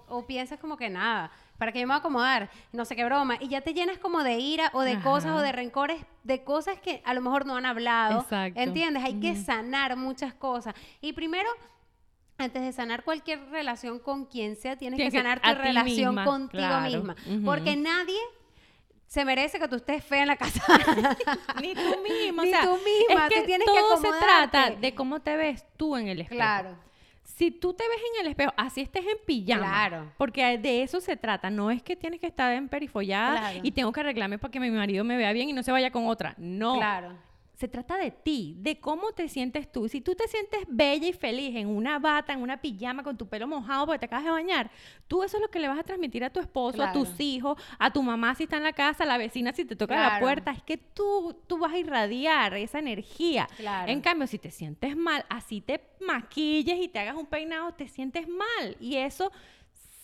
o- 0.08 0.16
o 0.16 0.26
piensas 0.28 0.60
como 0.60 0.76
que 0.76 0.90
nada, 0.90 1.32
para 1.58 1.72
que 1.72 1.80
yo 1.80 1.86
me 1.86 1.92
voy 1.92 1.98
a 1.98 2.00
acomodar, 2.00 2.50
no 2.72 2.84
sé 2.84 2.96
qué 2.96 3.04
broma, 3.04 3.36
y 3.40 3.48
ya 3.48 3.60
te 3.60 3.72
llenas 3.72 3.98
como 3.98 4.22
de 4.24 4.38
ira 4.38 4.70
o 4.74 4.80
de 4.82 4.98
cosas 5.00 5.36
o 5.36 5.40
de 5.40 5.52
rencores, 5.52 6.04
de 6.24 6.42
cosas 6.42 6.78
que 6.80 7.02
a 7.04 7.14
lo 7.14 7.20
mejor 7.20 7.46
no 7.46 7.56
han 7.56 7.66
hablado, 7.66 8.22
Exacto. 8.22 8.60
¿entiendes? 8.60 9.04
Hay 9.04 9.20
que 9.20 9.36
sanar 9.36 9.96
muchas 9.96 10.34
cosas. 10.34 10.74
Y 11.00 11.12
primero... 11.12 11.48
Antes 12.38 12.62
de 12.62 12.72
sanar 12.72 13.04
cualquier 13.04 13.50
relación 13.50 14.00
con 14.00 14.24
quien 14.24 14.56
sea, 14.56 14.74
tienes 14.76 14.96
Tienes 14.96 15.12
que 15.12 15.18
sanar 15.18 15.40
tu 15.40 15.54
relación 15.54 16.14
misma, 16.14 16.24
contigo 16.24 16.62
claro. 16.62 16.90
misma. 16.90 17.14
Porque 17.44 17.76
nadie 17.76 18.18
se 19.06 19.24
merece 19.24 19.60
que 19.60 19.68
tú 19.68 19.76
estés 19.76 20.02
fea 20.02 20.22
en 20.22 20.28
la 20.28 20.36
casa. 20.36 20.60
Ni 21.60 21.74
tú 21.74 22.02
mismo, 22.02 22.42
Ni 22.42 22.48
o 22.48 22.50
sea, 22.50 22.62
tú 22.62 22.78
misma, 22.78 23.26
es 23.26 23.34
tú 23.34 23.46
que 23.46 23.58
todo 23.64 23.96
se 23.98 24.08
trata 24.18 24.70
de 24.70 24.94
cómo 24.94 25.20
te 25.20 25.36
ves 25.36 25.64
tú 25.76 25.96
en 25.96 26.08
el 26.08 26.22
espejo. 26.22 26.38
claro. 26.38 26.76
Si 27.36 27.50
tú 27.50 27.72
te 27.72 27.82
ves 27.88 27.98
en 28.14 28.24
el 28.26 28.30
espejo, 28.30 28.52
así 28.56 28.80
estés 28.82 29.04
en 29.06 29.16
pijama, 29.26 29.64
Claro. 29.66 30.12
porque 30.18 30.58
de 30.58 30.82
eso 30.82 31.00
se 31.00 31.16
trata, 31.16 31.50
no 31.50 31.70
es 31.70 31.82
que 31.82 31.96
tienes 31.96 32.20
que 32.20 32.26
estar 32.26 32.52
en 32.52 32.68
perifollada 32.68 33.38
Claro. 33.50 33.60
y 33.62 33.70
tengo 33.72 33.90
que 33.92 34.00
arreglarme 34.00 34.38
para 34.38 34.50
que 34.50 34.60
mi 34.60 34.70
marido 34.70 35.02
me 35.02 35.16
vea 35.16 35.32
bien 35.32 35.48
y 35.48 35.52
no 35.52 35.62
se 35.62 35.72
vaya 35.72 35.90
con 35.90 36.06
otra. 36.06 36.34
No. 36.36 36.76
Claro. 36.76 37.14
Se 37.54 37.68
trata 37.68 37.96
de 37.96 38.10
ti, 38.10 38.54
de 38.58 38.80
cómo 38.80 39.12
te 39.12 39.28
sientes 39.28 39.70
tú. 39.70 39.88
Si 39.88 40.00
tú 40.00 40.14
te 40.14 40.26
sientes 40.26 40.60
bella 40.68 41.06
y 41.06 41.12
feliz 41.12 41.54
en 41.54 41.68
una 41.68 41.98
bata, 41.98 42.32
en 42.32 42.40
una 42.40 42.60
pijama, 42.60 43.02
con 43.04 43.16
tu 43.16 43.28
pelo 43.28 43.46
mojado 43.46 43.86
porque 43.86 44.00
te 44.00 44.06
acabas 44.06 44.24
de 44.24 44.30
bañar, 44.30 44.70
tú 45.06 45.22
eso 45.22 45.36
es 45.36 45.42
lo 45.42 45.48
que 45.50 45.60
le 45.60 45.68
vas 45.68 45.78
a 45.78 45.82
transmitir 45.84 46.24
a 46.24 46.30
tu 46.30 46.40
esposo, 46.40 46.82
a 46.82 46.92
tus 46.92 47.20
hijos, 47.20 47.56
a 47.78 47.92
tu 47.92 48.02
mamá 48.02 48.34
si 48.34 48.44
está 48.44 48.56
en 48.56 48.64
la 48.64 48.72
casa, 48.72 49.04
a 49.04 49.06
la 49.06 49.18
vecina 49.18 49.52
si 49.52 49.64
te 49.64 49.76
toca 49.76 49.94
la 49.96 50.08
puerta. 50.20 50.50
Es 50.50 50.62
que 50.62 50.76
tú, 50.78 51.36
tú 51.46 51.58
vas 51.58 51.72
a 51.72 51.78
irradiar 51.78 52.54
esa 52.54 52.78
energía. 52.80 53.46
Claro. 53.56 53.92
En 53.92 54.00
cambio, 54.00 54.26
si 54.26 54.38
te 54.38 54.50
sientes 54.50 54.96
mal, 54.96 55.24
así 55.28 55.60
te 55.60 55.80
maquilles 56.00 56.80
y 56.80 56.88
te 56.88 56.98
hagas 56.98 57.16
un 57.16 57.26
peinado, 57.26 57.72
te 57.74 57.86
sientes 57.86 58.26
mal. 58.28 58.76
Y 58.80 58.96
eso 58.96 59.30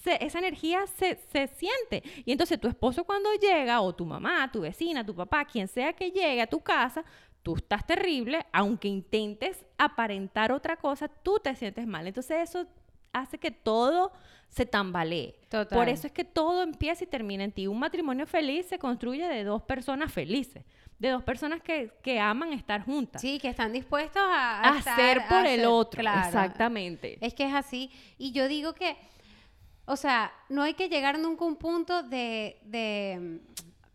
se- 0.05 0.25
esa 0.25 0.39
energía 0.39 0.87
se, 0.87 1.17
se 1.33 1.49
siente. 1.49 2.03
Y 2.25 2.31
entonces 2.33 2.61
tu 2.61 2.69
esposo 2.69 3.05
cuando 3.05 3.31
llega, 3.35 3.81
o 3.81 3.95
tu 3.95 4.07
mamá, 4.07 4.49
tu 4.53 4.61
vecina, 4.61 5.05
tu 5.05 5.15
papá, 5.15 5.45
quien 5.45 5.67
sea 5.67 5.93
que 5.93 6.11
llegue 6.11 6.41
a 6.43 6.47
tu 6.47 6.61
casa, 6.61 7.05
tú 7.49 7.57
estás 7.57 7.87
terrible, 7.87 8.45
aunque 8.53 8.89
intentes 8.89 9.65
aparentar 9.79 10.53
otra 10.53 10.77
cosa, 10.77 11.09
tú 11.09 11.39
te 11.43 11.55
sientes 11.57 11.87
mal. 11.87 12.07
Entonces 12.07 12.37
eso 12.51 12.67
hace 13.15 13.39
que 13.39 13.51
todo 13.51 14.13
se 14.49 14.67
tambalee. 14.67 15.35
Total. 15.49 15.79
Por 15.79 15.89
eso 15.89 16.07
es 16.07 16.13
que 16.13 16.25
todo 16.25 16.63
empieza 16.63 17.05
y 17.05 17.07
termina 17.07 17.45
en 17.45 17.53
ti. 17.53 17.67
Un 17.67 17.79
matrimonio 17.79 18.27
feliz 18.27 18.67
se 18.67 18.79
construye 18.79 19.27
de 19.27 19.45
dos 19.45 19.63
personas 19.63 20.13
felices, 20.13 20.63
de 20.99 21.09
dos 21.09 21.23
personas 21.23 21.63
que, 21.63 21.91
que 22.03 22.21
aman 22.21 22.53
estar 22.53 22.85
juntas. 22.85 23.23
Sí, 23.23 23.39
que 23.39 23.49
están 23.49 23.73
dispuestos 23.73 24.21
a, 24.23 24.75
a 24.75 24.79
estar- 24.79 24.93
hacer 24.93 25.19
a 25.21 25.29
por 25.29 25.47
el 25.47 25.65
otro. 25.65 26.01
claro. 26.03 26.27
Exactamente. 26.27 27.17
Es 27.23 27.33
que 27.33 27.45
es 27.47 27.55
así. 27.55 27.91
Y 28.19 28.33
yo 28.33 28.47
digo 28.47 28.75
que, 28.75 28.95
o 29.87 29.97
sea, 29.97 30.31
no 30.51 30.63
hay 30.65 30.75
que 30.75 30.91
llegar 30.91 31.19
nunca 31.19 31.45
a 31.47 31.49
un 31.49 31.57
punto 31.57 32.03
de, 32.03 32.59
de 32.65 33.41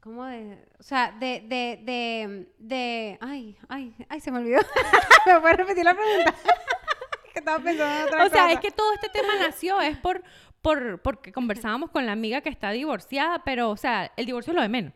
¿cómo 0.03 0.25
de? 0.25 0.57
O 0.79 0.83
sea, 0.83 1.11
de, 1.13 1.41
de, 1.47 1.79
de, 1.83 2.47
de, 2.59 3.17
ay, 3.21 3.57
ay, 3.69 3.95
ay, 4.09 4.19
se 4.19 4.31
me 4.31 4.39
olvidó. 4.39 4.59
¿Me 5.25 5.39
puedes 5.39 5.57
repetir 5.57 5.85
la 5.85 5.93
pregunta? 5.93 6.33
que 7.33 7.39
estaba 7.39 7.63
pensando 7.63 7.95
en 7.95 8.03
otra 8.07 8.25
O 8.25 8.29
sea, 8.29 8.51
es 8.51 8.59
que 8.59 8.71
todo 8.71 8.93
este 8.93 9.07
tema 9.09 9.33
nació 9.39 9.79
es 9.81 9.97
por, 9.97 10.21
por 10.61 11.01
porque 11.01 11.31
conversábamos 11.31 11.89
con 11.89 12.05
la 12.05 12.11
amiga 12.11 12.41
que 12.41 12.49
está 12.49 12.71
divorciada, 12.71 13.43
pero, 13.45 13.69
o 13.69 13.77
sea, 13.77 14.11
el 14.17 14.25
divorcio 14.25 14.51
es 14.51 14.55
lo 14.55 14.61
de 14.61 14.69
menos. 14.69 14.93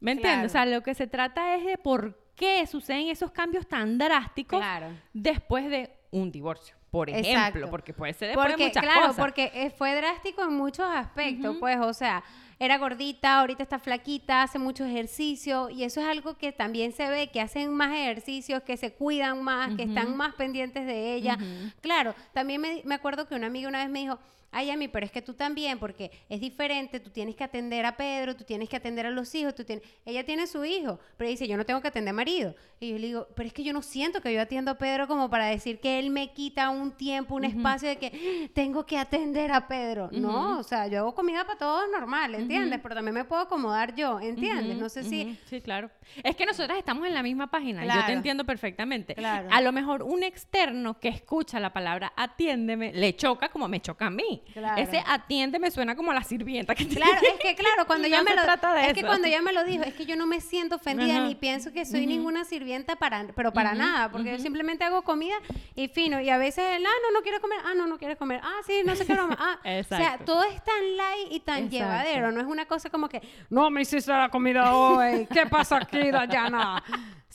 ¿Me 0.00 0.12
entiendes? 0.12 0.52
Claro. 0.52 0.66
O 0.66 0.70
sea, 0.70 0.76
lo 0.78 0.82
que 0.82 0.94
se 0.94 1.06
trata 1.06 1.54
es 1.54 1.64
de 1.64 1.78
por 1.78 2.18
qué 2.34 2.66
suceden 2.66 3.08
esos 3.08 3.30
cambios 3.30 3.66
tan 3.66 3.96
drásticos 3.96 4.60
Claro. 4.60 4.88
después 5.12 5.70
de 5.70 5.90
un 6.10 6.30
divorcio. 6.32 6.76
por 6.90 7.10
ejemplo, 7.10 7.30
Exacto. 7.30 7.70
porque 7.70 7.92
puede 7.92 8.14
ser 8.14 8.28
después 8.28 8.46
de 8.46 8.52
Porque, 8.54 8.66
muchas 8.68 8.82
claro, 8.82 9.00
cosas. 9.08 9.16
porque 9.18 9.50
eh, 9.52 9.70
fue 9.70 9.94
drástico 9.94 10.42
en 10.42 10.54
muchos 10.54 10.86
aspectos, 10.88 11.56
pues, 11.60 11.76
o 11.80 11.92
sea, 11.92 12.24
era 12.60 12.78
gordita, 12.78 13.38
ahorita 13.38 13.62
está 13.62 13.78
flaquita, 13.78 14.42
hace 14.42 14.58
mucho 14.58 14.84
ejercicio 14.84 15.70
y 15.70 15.84
eso 15.84 16.00
es 16.00 16.06
algo 16.06 16.36
que 16.36 16.52
también 16.52 16.92
se 16.92 17.08
ve, 17.08 17.28
que 17.28 17.40
hacen 17.40 17.72
más 17.72 17.92
ejercicios, 17.94 18.62
que 18.62 18.76
se 18.76 18.92
cuidan 18.92 19.42
más, 19.42 19.76
que 19.76 19.84
están 19.84 20.16
más 20.16 20.34
pendientes 20.34 20.86
de 20.86 21.14
ella. 21.14 21.38
Claro, 21.80 22.14
también 22.32 22.60
me, 22.60 22.82
me 22.84 22.94
acuerdo 22.96 23.28
que 23.28 23.34
una 23.34 23.46
amiga 23.46 23.68
una 23.68 23.78
vez 23.78 23.90
me 23.90 24.00
dijo, 24.00 24.18
ay, 24.50 24.70
Ami, 24.70 24.88
pero 24.88 25.04
es 25.06 25.12
que 25.12 25.22
tú 25.22 25.34
también, 25.34 25.78
porque 25.78 26.10
es 26.28 26.40
diferente, 26.40 27.00
tú 27.00 27.10
tienes 27.10 27.36
que 27.36 27.44
atender 27.44 27.84
a 27.86 27.96
Pedro, 27.96 28.34
tú 28.36 28.44
tienes 28.44 28.68
que 28.68 28.76
atender 28.76 29.06
a 29.06 29.10
los 29.10 29.34
hijos, 29.34 29.54
tú 29.54 29.64
tienes... 29.64 29.84
Ella 30.04 30.24
tiene 30.24 30.46
su 30.46 30.64
hijo, 30.64 30.98
pero 31.16 31.28
dice, 31.30 31.46
yo 31.46 31.56
no 31.56 31.64
tengo 31.66 31.80
que 31.80 31.88
atender 31.88 32.10
a 32.10 32.14
marido. 32.14 32.54
Y 32.80 32.90
yo 32.90 32.98
le 32.98 33.06
digo, 33.08 33.28
pero 33.34 33.46
es 33.46 33.52
que 33.52 33.62
yo 33.64 33.72
no 33.72 33.82
siento 33.82 34.20
que 34.20 34.32
yo 34.32 34.40
atiendo 34.40 34.70
a 34.70 34.78
Pedro 34.78 35.06
como 35.08 35.28
para 35.28 35.46
decir 35.46 35.80
que 35.80 35.98
él 35.98 36.10
me 36.10 36.32
quita 36.32 36.70
un 36.70 36.92
tiempo, 36.92 37.34
un 37.34 37.44
espacio 37.44 37.88
de 37.88 37.96
que 37.96 38.06
"Ah, 38.46 38.50
tengo 38.54 38.86
que 38.86 38.96
atender 38.98 39.50
a 39.52 39.66
Pedro. 39.68 40.08
No, 40.12 40.58
o 40.58 40.62
sea, 40.62 40.86
yo 40.86 41.00
hago 41.00 41.14
comida 41.14 41.44
para 41.44 41.58
todos 41.58 41.84
normal, 41.92 42.34
¿entiendes? 42.34 42.78
Pero 42.82 42.94
también 42.94 43.14
me 43.14 43.24
puedo 43.24 43.42
acomodar 43.42 43.94
yo, 43.94 44.20
¿entiendes? 44.20 44.76
No 44.76 44.88
sé 44.88 45.02
si... 45.04 45.36
Sí, 45.46 45.60
claro. 45.60 45.90
Es 46.22 46.36
que 46.36 46.46
nosotras 46.46 46.78
estamos 46.78 47.06
en 47.06 47.14
la 47.14 47.22
misma 47.22 47.50
página. 47.50 47.84
Yo 47.84 48.06
te 48.06 48.12
entiendo 48.12 48.44
perfectamente. 48.44 49.14
Claro. 49.14 49.48
A 49.50 49.60
lo 49.60 49.72
mejor 49.72 50.02
un 50.02 50.22
externo 50.22 50.98
que 51.00 51.08
escucha 51.08 51.60
la 51.60 51.72
palabra 51.72 52.12
atiéndeme 52.16 52.92
le 52.92 53.16
choca 53.16 53.48
como 53.48 53.68
me 53.68 53.80
choca 53.80 54.06
a 54.06 54.10
mí. 54.10 54.37
Claro. 54.52 54.80
Ese 54.82 55.02
atiéndeme 55.06 55.70
suena 55.70 55.94
como 55.96 56.10
a 56.10 56.14
la 56.14 56.22
sirvienta 56.22 56.74
que 56.74 56.84
tiene 56.84 57.02
Claro, 57.06 57.26
es 57.26 57.40
que 57.40 57.54
claro, 57.54 57.86
cuando 57.86 58.06
ella 58.06 58.18
no 58.18 58.24
me 58.24 58.30
se 58.30 58.36
lo 58.36 58.42
trata 58.42 58.74
de 58.74 58.86
es 58.86 58.92
que 58.94 59.00
eso. 59.00 59.06
cuando 59.08 59.26
ella 59.28 59.42
me 59.42 59.52
lo 59.52 59.64
dijo, 59.64 59.84
es 59.84 59.94
que 59.94 60.06
yo 60.06 60.16
no 60.16 60.26
me 60.26 60.40
siento 60.40 60.76
ofendida 60.76 61.26
ni 61.26 61.34
pienso 61.34 61.72
que 61.72 61.84
soy 61.84 62.06
ninguna 62.06 62.44
sirvienta 62.44 62.96
para 62.96 63.26
pero 63.34 63.52
para 63.52 63.74
nada, 63.74 64.10
porque 64.10 64.32
yo 64.32 64.38
simplemente 64.38 64.84
hago 64.84 65.02
comida 65.02 65.34
y 65.74 65.88
fino 65.88 66.20
y 66.20 66.30
a 66.30 66.38
veces 66.38 66.64
ah, 66.76 66.78
no, 66.78 67.18
no 67.18 67.22
quieres 67.22 67.40
comer, 67.40 67.58
ah, 67.64 67.74
no, 67.74 67.86
no 67.86 67.98
quieres 67.98 68.16
comer, 68.16 68.40
ah, 68.42 68.60
sí, 68.66 68.82
no 68.84 68.94
sé 68.94 69.06
qué, 69.06 69.14
no, 69.14 69.28
ah, 69.38 69.58
o 69.60 69.62
sea, 69.62 69.78
Exacto. 69.78 70.24
todo 70.24 70.44
es 70.44 70.62
tan 70.64 70.96
light 70.96 71.32
y 71.32 71.40
tan 71.40 71.64
Exacto. 71.64 71.76
llevadero, 71.76 72.32
no 72.32 72.40
es 72.40 72.46
una 72.46 72.66
cosa 72.66 72.90
como 72.90 73.08
que, 73.08 73.20
no 73.50 73.70
me 73.70 73.82
hiciste 73.82 74.10
la 74.10 74.28
comida 74.28 74.74
hoy, 74.74 75.26
¿qué 75.32 75.46
pasa 75.46 75.76
aquí, 75.78 76.10
Dayana? 76.10 76.82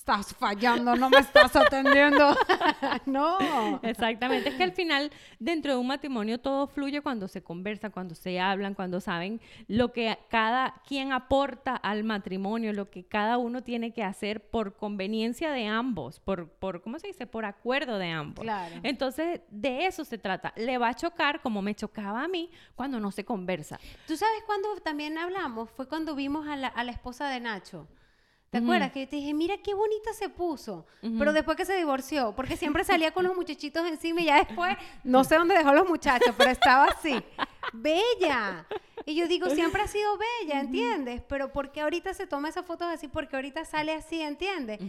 Estás 0.03 0.35
fallando, 0.35 0.97
no 0.97 1.09
me 1.09 1.19
estás 1.19 1.55
atendiendo. 1.55 2.35
no. 3.05 3.79
Exactamente, 3.83 4.49
es 4.49 4.55
que 4.55 4.63
al 4.63 4.73
final 4.73 5.09
dentro 5.39 5.71
de 5.71 5.77
un 5.77 5.87
matrimonio 5.87 6.41
todo 6.41 6.67
fluye 6.67 6.99
cuando 6.99 7.29
se 7.29 7.41
conversa, 7.41 7.89
cuando 7.89 8.13
se 8.13 8.37
hablan, 8.37 8.73
cuando 8.73 8.99
saben 8.99 9.39
lo 9.69 9.93
que 9.93 10.19
cada 10.27 10.73
quien 10.85 11.13
aporta 11.13 11.77
al 11.77 12.03
matrimonio, 12.03 12.73
lo 12.73 12.89
que 12.89 13.05
cada 13.05 13.37
uno 13.37 13.63
tiene 13.63 13.93
que 13.93 14.03
hacer 14.03 14.41
por 14.49 14.75
conveniencia 14.75 15.51
de 15.51 15.67
ambos, 15.67 16.19
por, 16.19 16.49
por 16.49 16.81
¿cómo 16.81 16.99
se 16.99 17.07
dice? 17.07 17.25
Por 17.25 17.45
acuerdo 17.45 17.97
de 17.97 18.09
ambos. 18.09 18.43
Claro. 18.43 18.75
Entonces, 18.83 19.39
de 19.51 19.85
eso 19.85 20.03
se 20.03 20.17
trata. 20.17 20.51
Le 20.57 20.77
va 20.79 20.89
a 20.89 20.95
chocar 20.95 21.41
como 21.41 21.61
me 21.61 21.75
chocaba 21.75 22.25
a 22.25 22.27
mí 22.27 22.51
cuando 22.75 22.99
no 22.99 23.09
se 23.11 23.23
conversa. 23.23 23.79
¿Tú 24.05 24.17
sabes 24.17 24.43
cuándo 24.45 24.67
también 24.83 25.17
hablamos? 25.17 25.69
Fue 25.69 25.87
cuando 25.87 26.13
vimos 26.13 26.45
a 26.49 26.57
la, 26.57 26.67
a 26.67 26.83
la 26.83 26.91
esposa 26.91 27.29
de 27.29 27.39
Nacho. 27.39 27.87
¿Te 28.53 28.59
acuerdas? 28.59 28.91
Que 28.91 29.01
yo 29.01 29.07
te 29.09 29.15
dije, 29.15 29.33
mira 29.33 29.57
qué 29.57 29.73
bonita 29.73 30.13
se 30.13 30.29
puso. 30.29 30.85
Pero 31.01 31.33
después 31.33 31.57
que 31.57 31.65
se 31.65 31.75
divorció, 31.75 32.33
porque 32.35 32.55
siempre 32.55 32.83
salía 32.83 33.11
con 33.11 33.23
los 33.25 33.35
muchachitos 33.35 33.85
encima 33.87 34.21
y 34.21 34.25
ya 34.25 34.37
después, 34.45 34.77
no 35.03 35.23
sé 35.23 35.35
dónde 35.35 35.55
dejó 35.57 35.73
los 35.73 35.89
muchachos, 35.89 36.33
pero 36.37 36.51
estaba 36.51 36.85
así. 36.85 37.21
Bella. 37.73 38.65
Y 39.05 39.15
yo 39.15 39.27
digo, 39.27 39.49
siempre 39.49 39.81
ha 39.81 39.87
sido 39.87 40.17
bella, 40.17 40.59
¿entiendes? 40.61 41.21
Pero 41.27 41.51
¿por 41.51 41.71
qué 41.71 41.81
ahorita 41.81 42.13
se 42.13 42.27
toma 42.27 42.49
esas 42.49 42.65
fotos 42.65 42.87
así? 42.87 43.07
Porque 43.07 43.35
ahorita 43.35 43.65
sale 43.65 43.91
así, 43.93 44.21
¿entiendes? 44.21 44.79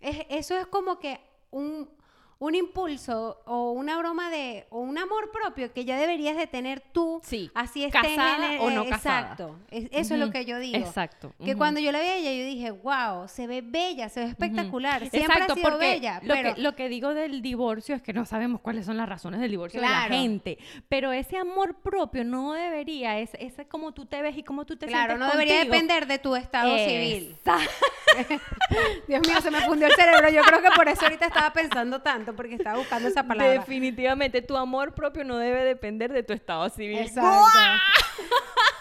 Es- 0.00 0.26
eso 0.28 0.56
es 0.56 0.66
como 0.66 0.98
que 0.98 1.20
un, 1.50 1.88
un 2.38 2.54
impulso 2.54 3.40
o 3.46 3.72
una 3.72 3.96
broma 3.98 4.28
de, 4.30 4.66
o 4.70 4.80
un 4.80 4.98
amor 4.98 5.30
propio 5.30 5.72
que 5.72 5.84
ya 5.84 5.96
deberías 5.96 6.36
de 6.36 6.46
tener 6.46 6.80
tú. 6.80 7.20
Sí, 7.24 7.50
Así 7.54 7.84
estés 7.84 8.02
casada 8.02 8.36
en 8.48 8.52
el- 8.54 8.60
o 8.60 8.70
no 8.70 8.84
casada. 8.86 9.20
Exacto. 9.20 9.56
Es- 9.70 9.88
eso 9.92 10.14
es 10.14 10.20
lo 10.20 10.30
que 10.30 10.44
yo 10.44 10.58
digo. 10.58 10.76
exacto, 10.78 11.32
Que 11.44 11.56
cuando 11.56 11.80
yo 11.80 11.92
la 11.92 12.00
vi 12.00 12.06
a 12.06 12.16
ella, 12.16 12.32
yo 12.32 12.44
dije, 12.44 12.70
wow, 12.70 13.28
se 13.28 13.46
ve 13.46 13.62
bella, 13.62 14.08
se 14.08 14.20
ve 14.20 14.26
espectacular. 14.26 15.00
Siempre 15.00 15.20
Exacto, 15.20 15.52
ha 15.52 15.56
sido 15.56 15.70
porque 15.70 15.86
bella. 15.90 16.20
lo, 16.22 16.34
pero 16.34 16.54
que, 16.54 16.60
lo 16.60 16.74
que 16.76 16.88
digo 16.88 17.14
del 17.14 17.40
divorcio 17.42 17.94
es 17.94 18.02
que 18.02 18.12
no 18.12 18.24
sabemos 18.26 18.60
cuáles 18.60 18.86
son 18.86 18.96
las 18.96 19.08
razones 19.08 19.40
del 19.40 19.50
divorcio 19.50 19.80
de 19.80 19.88
la 19.88 20.02
gente, 20.02 20.58
pero 20.88 21.12
ese 21.12 21.36
amor 21.38 21.76
propio 21.76 22.24
no 22.24 22.52
debería, 22.52 23.18
es, 23.18 23.30
es 23.38 23.54
como 23.68 23.92
tú 23.92 24.06
te 24.06 24.20
ves 24.22 24.36
y 24.36 24.42
como 24.42 24.64
tú 24.64 24.76
te 24.76 24.86
claro, 24.86 25.14
sientes 25.14 25.26
no 25.26 25.32
debería 25.32 25.54
contigo. 25.56 25.72
depender 25.74 26.06
de 26.06 26.18
tu 26.18 26.36
estado 26.36 26.76
civil. 26.76 27.36
Dios 29.08 29.26
mío, 29.26 29.40
se 29.40 29.50
me 29.50 29.60
fundió 29.62 29.86
el 29.88 29.94
cerebro. 29.94 30.28
Yo 30.30 30.42
creo 30.42 30.62
que 30.62 30.70
por 30.76 30.88
eso 30.88 31.02
ahorita 31.04 31.26
estaba 31.26 31.52
pensando 31.52 32.00
tanto, 32.02 32.23
porque 32.32 32.54
estaba 32.54 32.78
buscando 32.78 33.08
esa 33.08 33.22
palabra. 33.22 33.52
Definitivamente, 33.52 34.42
tu 34.42 34.56
amor 34.56 34.94
propio 34.94 35.24
no 35.24 35.36
debe 35.36 35.64
depender 35.64 36.12
de 36.12 36.22
tu 36.22 36.32
estado 36.32 36.68
civil. 36.68 36.98
Exacto. 36.98 37.44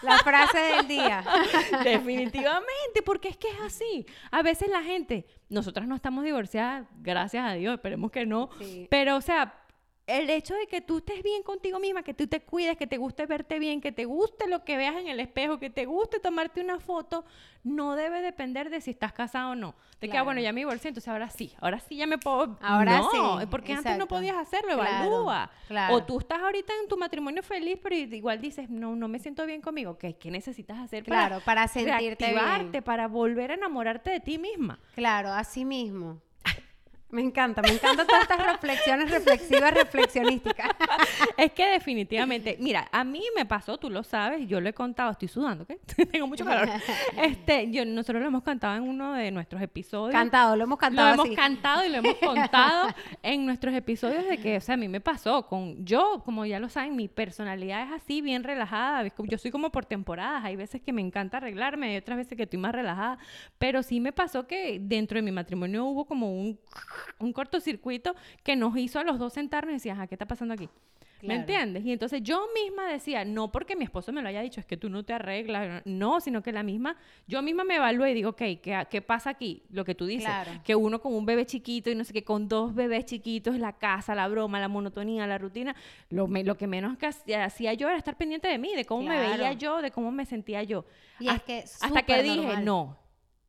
La 0.01 0.17
frase 0.19 0.57
del 0.57 0.87
día. 0.87 1.23
Definitivamente, 1.83 3.01
porque 3.05 3.29
es 3.29 3.37
que 3.37 3.47
es 3.47 3.59
así. 3.65 4.05
A 4.31 4.41
veces 4.41 4.69
la 4.69 4.83
gente, 4.83 5.25
nosotras 5.49 5.87
no 5.87 5.95
estamos 5.95 6.23
divorciadas, 6.23 6.85
gracias 6.97 7.49
a 7.49 7.53
Dios, 7.53 7.75
esperemos 7.75 8.11
que 8.11 8.25
no. 8.25 8.49
Sí. 8.59 8.87
Pero, 8.89 9.15
o 9.15 9.21
sea, 9.21 9.62
el 10.05 10.29
hecho 10.29 10.53
de 10.55 10.67
que 10.67 10.81
tú 10.81 10.97
estés 10.97 11.23
bien 11.23 11.43
contigo 11.43 11.79
misma, 11.79 12.03
que 12.03 12.13
tú 12.13 12.27
te 12.27 12.41
cuides, 12.41 12.75
que 12.77 12.87
te 12.87 12.97
guste 12.97 13.25
verte 13.25 13.57
bien, 13.57 13.79
que 13.79 13.91
te 13.93 14.03
guste 14.05 14.47
lo 14.47 14.65
que 14.65 14.75
veas 14.75 14.95
en 14.97 15.07
el 15.07 15.19
espejo, 15.21 15.59
que 15.59 15.69
te 15.69 15.85
guste 15.85 16.19
tomarte 16.19 16.59
una 16.61 16.79
foto, 16.79 17.23
no 17.63 17.95
debe 17.95 18.21
depender 18.21 18.69
de 18.69 18.81
si 18.81 18.91
estás 18.91 19.13
casado 19.13 19.51
o 19.51 19.55
no. 19.55 19.75
De 20.01 20.07
que, 20.09 20.11
ah, 20.11 20.11
Claro. 20.11 20.25
bueno, 20.25 20.41
ya 20.41 20.51
me 20.51 20.59
divorcié, 20.59 20.89
entonces 20.89 21.07
ahora 21.07 21.29
sí, 21.29 21.53
ahora 21.61 21.79
sí 21.79 21.95
ya 21.95 22.05
me 22.05 22.17
puedo... 22.17 22.57
Ahora 22.61 22.97
no, 22.99 23.39
sí, 23.39 23.45
porque 23.49 23.71
antes 23.71 23.97
no 23.97 24.07
podías 24.07 24.35
hacerlo, 24.35 24.73
Claro, 24.75 25.05
evalúa. 25.07 25.49
claro. 25.69 25.95
O 25.95 26.03
tú 26.03 26.19
estás 26.19 26.39
ahorita 26.39 26.73
en 26.81 26.89
tu 26.89 26.97
matrimonio 26.97 27.41
feliz, 27.41 27.79
pero 27.81 27.95
igual 27.95 28.41
dices, 28.41 28.69
no, 28.69 28.97
no 28.97 29.07
me 29.07 29.19
siento 29.19 29.45
bien 29.45 29.61
conmigo. 29.61 29.97
¿Qué, 29.97 30.17
qué 30.17 30.29
necesitas 30.29 30.79
hacer 30.79 31.05
para, 31.05 31.39
para 31.39 31.67
sentirte 31.69 32.33
bien. 32.33 32.83
para 32.83 33.07
volver 33.07 33.51
a 33.51 33.53
enamorarte 33.53 34.09
de 34.11 34.19
ti 34.19 34.37
misma? 34.37 34.79
Claro, 34.95 35.29
así 35.29 35.63
mismo. 35.63 36.19
Me 37.13 37.21
encanta, 37.21 37.61
me 37.61 37.69
encantan 37.69 38.07
todas 38.07 38.23
estas 38.23 38.43
reflexiones 38.43 39.11
reflexivas, 39.11 39.71
reflexionísticas. 39.73 40.69
Es 41.37 41.51
que 41.51 41.67
definitivamente, 41.67 42.57
mira, 42.59 42.87
a 42.91 43.03
mí 43.03 43.23
me 43.35 43.45
pasó, 43.45 43.77
tú 43.77 43.89
lo 43.89 44.03
sabes, 44.03 44.47
yo 44.47 44.59
lo 44.59 44.69
he 44.69 44.73
contado, 44.73 45.11
estoy 45.11 45.27
sudando, 45.27 45.65
¿qué? 45.65 45.79
Tengo 46.11 46.27
mucho 46.27 46.43
calor. 46.43 46.69
Este, 47.17 47.69
yo, 47.71 47.85
nosotros 47.85 48.21
lo 48.21 48.27
hemos 48.27 48.43
cantado 48.43 48.75
en 48.75 48.83
uno 48.83 49.13
de 49.13 49.29
nuestros 49.29 49.61
episodios. 49.61 50.11
Cantado, 50.11 50.55
lo 50.55 50.63
hemos 50.63 50.77
Lo 50.77 50.79
cantado 50.79 51.13
hemos 51.13 51.25
así. 51.27 51.35
cantado 51.35 51.85
y 51.85 51.89
lo 51.89 51.97
hemos 51.97 52.15
contado 52.15 52.89
en 53.21 53.45
nuestros 53.45 53.75
episodios 53.75 54.25
de 54.27 54.37
que, 54.39 54.57
o 54.57 54.61
sea, 54.61 54.73
a 54.73 54.77
mí 54.77 54.87
me 54.87 54.99
pasó 54.99 55.45
con 55.45 55.85
yo, 55.85 56.23
como 56.25 56.45
ya 56.45 56.59
lo 56.59 56.69
saben, 56.69 56.95
mi 56.95 57.07
personalidad 57.07 57.83
es 57.83 58.01
así, 58.01 58.21
bien 58.21 58.43
relajada. 58.43 59.07
Yo 59.27 59.37
soy 59.37 59.51
como 59.51 59.71
por 59.71 59.85
temporadas. 59.85 60.43
Hay 60.45 60.55
veces 60.55 60.81
que 60.81 60.91
me 60.91 61.01
encanta 61.01 61.37
arreglarme, 61.37 61.89
hay 61.89 61.97
otras 61.97 62.17
veces 62.17 62.35
que 62.35 62.43
estoy 62.43 62.59
más 62.59 62.73
relajada. 62.73 63.19
Pero 63.59 63.83
sí 63.83 63.99
me 63.99 64.11
pasó 64.11 64.47
que 64.47 64.79
dentro 64.81 65.17
de 65.17 65.21
mi 65.21 65.31
matrimonio 65.31 65.85
hubo 65.85 66.05
como 66.05 66.31
un, 66.31 66.59
un 67.19 67.33
cortocircuito 67.33 68.15
que 68.43 68.55
nos 68.55 68.75
hizo 68.77 68.99
a 68.99 69.03
los 69.03 69.19
dos 69.19 69.33
sentarnos 69.33 69.71
y 69.71 69.73
decía, 69.75 69.93
ajá, 69.93 70.07
¿qué 70.07 70.15
está 70.15 70.25
pasando 70.25 70.53
aquí? 70.53 70.69
¿Me 71.21 71.35
entiendes? 71.35 71.85
Y 71.85 71.93
entonces 71.93 72.21
yo 72.21 72.47
misma 72.53 72.85
decía, 72.89 73.23
no 73.23 73.49
porque 73.49 73.77
mi 73.77 73.85
esposo 73.85 74.11
me 74.11 74.21
lo 74.21 74.27
haya 74.27 74.41
dicho, 74.41 74.59
es 74.59 74.65
que 74.65 74.75
tú 74.75 74.89
no 74.89 75.03
te 75.05 75.13
arreglas, 75.13 75.81
no, 75.85 76.19
sino 76.19 76.43
que 76.43 76.51
la 76.51 76.63
misma, 76.63 76.97
yo 77.27 77.41
misma 77.41 77.63
me 77.63 77.77
evalué 77.77 78.11
y 78.11 78.13
digo, 78.13 78.31
ok, 78.31 78.41
¿qué, 78.61 78.85
qué 78.91 79.01
pasa 79.01 79.29
aquí? 79.29 79.63
Lo 79.69 79.85
que 79.85 79.95
tú 79.95 80.05
dices, 80.05 80.25
Claro. 80.25 80.51
que 80.65 80.75
uno 80.75 80.99
con 80.99 81.13
un 81.13 81.25
bebé 81.25 81.45
chiquito 81.45 81.89
y 81.89 81.95
no 81.95 82.03
sé 82.03 82.11
qué, 82.11 82.25
con 82.25 82.49
dos 82.49 82.75
bebés 82.75 83.05
chiquitos, 83.05 83.57
la 83.57 83.71
casa, 83.71 84.13
la 84.15 84.27
broma, 84.27 84.59
la 84.59 84.67
monotonía, 84.67 85.25
la 85.25 85.37
rutina, 85.37 85.73
lo, 86.09 86.27
me- 86.27 86.43
lo 86.43 86.57
que 86.57 86.67
menos 86.67 86.97
que 86.97 87.05
hacía 87.05 87.45
hacía 87.45 87.73
yo 87.73 87.87
era 87.87 87.97
estar 87.97 88.17
pendiente 88.17 88.49
de 88.49 88.57
mí, 88.57 88.75
de 88.75 88.83
cómo 88.83 89.03
me 89.03 89.17
veía 89.17 89.53
yo, 89.53 89.81
de 89.81 89.91
cómo 89.91 90.11
me 90.11 90.25
sentía 90.25 90.61
yo. 90.63 90.83
Y 91.21 91.27
es 91.27 91.35
Hasta- 91.35 91.45
que 91.45 91.63
hasta 91.79 92.01
que 92.03 92.21
dije, 92.21 92.35
normal. 92.35 92.65
no. 92.65 92.97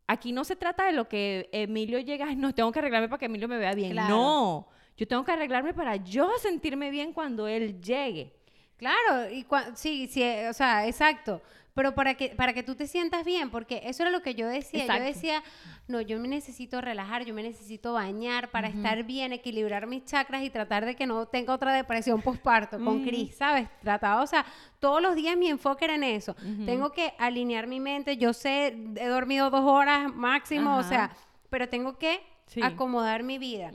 Aquí 0.07 0.33
no 0.33 0.45
se 0.45 0.57
trata 0.57 0.85
de 0.85 0.93
lo 0.93 1.09
que 1.09 1.49
Emilio 1.53 1.99
llega, 1.99 2.27
"Ay, 2.29 2.37
no, 2.37 2.55
tengo 2.55 2.71
que 2.73 2.79
arreglarme 2.79 3.09
para 3.09 3.19
que 3.19 3.27
Emilio 3.27 3.49
me 3.49 3.59
vea 3.59 3.75
bien. 3.75 3.93
Claro. 3.93 4.15
No, 4.15 4.69
yo 4.97 5.09
tengo 5.09 5.25
que 5.25 5.33
arreglarme 5.33 5.73
para 5.75 5.97
yo 5.97 6.31
sentirme 6.39 6.91
bien 6.91 7.13
cuando 7.13 7.49
él 7.49 7.81
llegue. 7.81 8.33
Claro, 8.77 9.31
y 9.31 9.47
sí, 9.75 10.07
sí, 10.09 10.23
eh, 10.23 10.49
o 10.49 10.53
sea, 10.53 10.87
exacto. 10.87 11.41
Pero 11.75 11.93
para 11.97 12.15
que, 12.15 12.29
para 12.31 12.53
que 12.53 12.63
tú 12.63 12.77
te 12.77 12.87
sientas 12.87 13.25
bien, 13.25 13.51
porque 13.51 13.83
eso 13.85 14.05
era 14.05 14.11
lo 14.13 14.23
que 14.23 14.37
yo 14.37 14.47
decía. 14.47 14.83
Exacto. 14.83 15.03
Yo 15.03 15.09
decía, 15.13 15.43
no, 15.89 16.01
yo 16.01 16.21
me 16.21 16.29
necesito 16.29 16.81
relajar, 16.81 17.25
yo 17.25 17.35
me 17.35 17.43
necesito 17.43 17.93
bañar 17.95 18.51
para 18.53 18.69
estar 18.69 19.03
bien, 19.03 19.33
equilibrar 19.33 19.89
mis 19.89 20.05
chakras 20.05 20.45
y 20.45 20.51
tratar 20.51 20.85
de 20.85 20.95
que 20.95 21.05
no 21.07 21.27
tenga 21.27 21.53
otra 21.53 21.73
depresión 21.75 22.23
postparto 22.23 22.79
con 22.83 23.03
Cris, 23.03 23.35
¿sabes? 23.35 23.69
Trataba, 23.83 24.23
o 24.23 24.27
sea, 24.27 24.47
todos 24.79 25.03
los 25.03 25.17
días 25.17 25.37
mi 25.37 25.49
enfoque 25.49 25.85
era 25.87 25.97
en 25.97 26.05
eso. 26.05 26.37
Tengo 26.65 26.93
que 26.93 27.13
alinear 27.19 27.67
mi 27.67 27.81
mente. 27.81 28.17
Yo 28.17 28.33
sé, 28.33 28.77
he 28.97 29.07
dormido 29.09 29.51
dos 29.51 29.65
horas 29.65 30.15
máximo, 30.15 30.77
o 30.79 30.83
sea, 30.85 31.11
pero 31.51 31.69
tengo 31.69 31.99
que 31.99 32.21
Sí. 32.47 32.61
acomodar 32.63 33.23
mi 33.25 33.39
vida. 33.39 33.73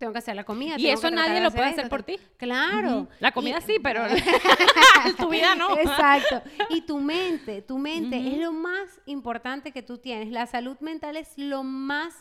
Tengo 0.00 0.14
que 0.14 0.18
hacer 0.20 0.34
la 0.34 0.44
comida. 0.44 0.76
Y 0.78 0.88
eso 0.88 1.10
nadie 1.10 1.42
lo 1.42 1.50
puede 1.50 1.68
esto, 1.68 1.82
hacer 1.82 1.90
por 1.90 2.02
ti. 2.02 2.18
Claro. 2.38 3.06
La 3.18 3.32
comida 3.32 3.58
Y- 3.58 3.60
sí, 3.60 3.76
pero 3.82 4.02
tu 5.18 5.28
vida 5.28 5.54
no. 5.54 5.76
Exacto. 5.76 6.42
Y 6.70 6.80
tu 6.80 7.00
mente, 7.00 7.60
tu 7.60 7.76
mente 7.76 8.16
es 8.16 8.38
lo 8.38 8.50
más 8.50 8.98
importante 9.04 9.72
que 9.72 9.82
tú 9.82 9.98
tienes. 9.98 10.30
La 10.30 10.46
salud 10.46 10.78
mental 10.80 11.18
es 11.18 11.34
lo 11.36 11.64
más 11.64 12.14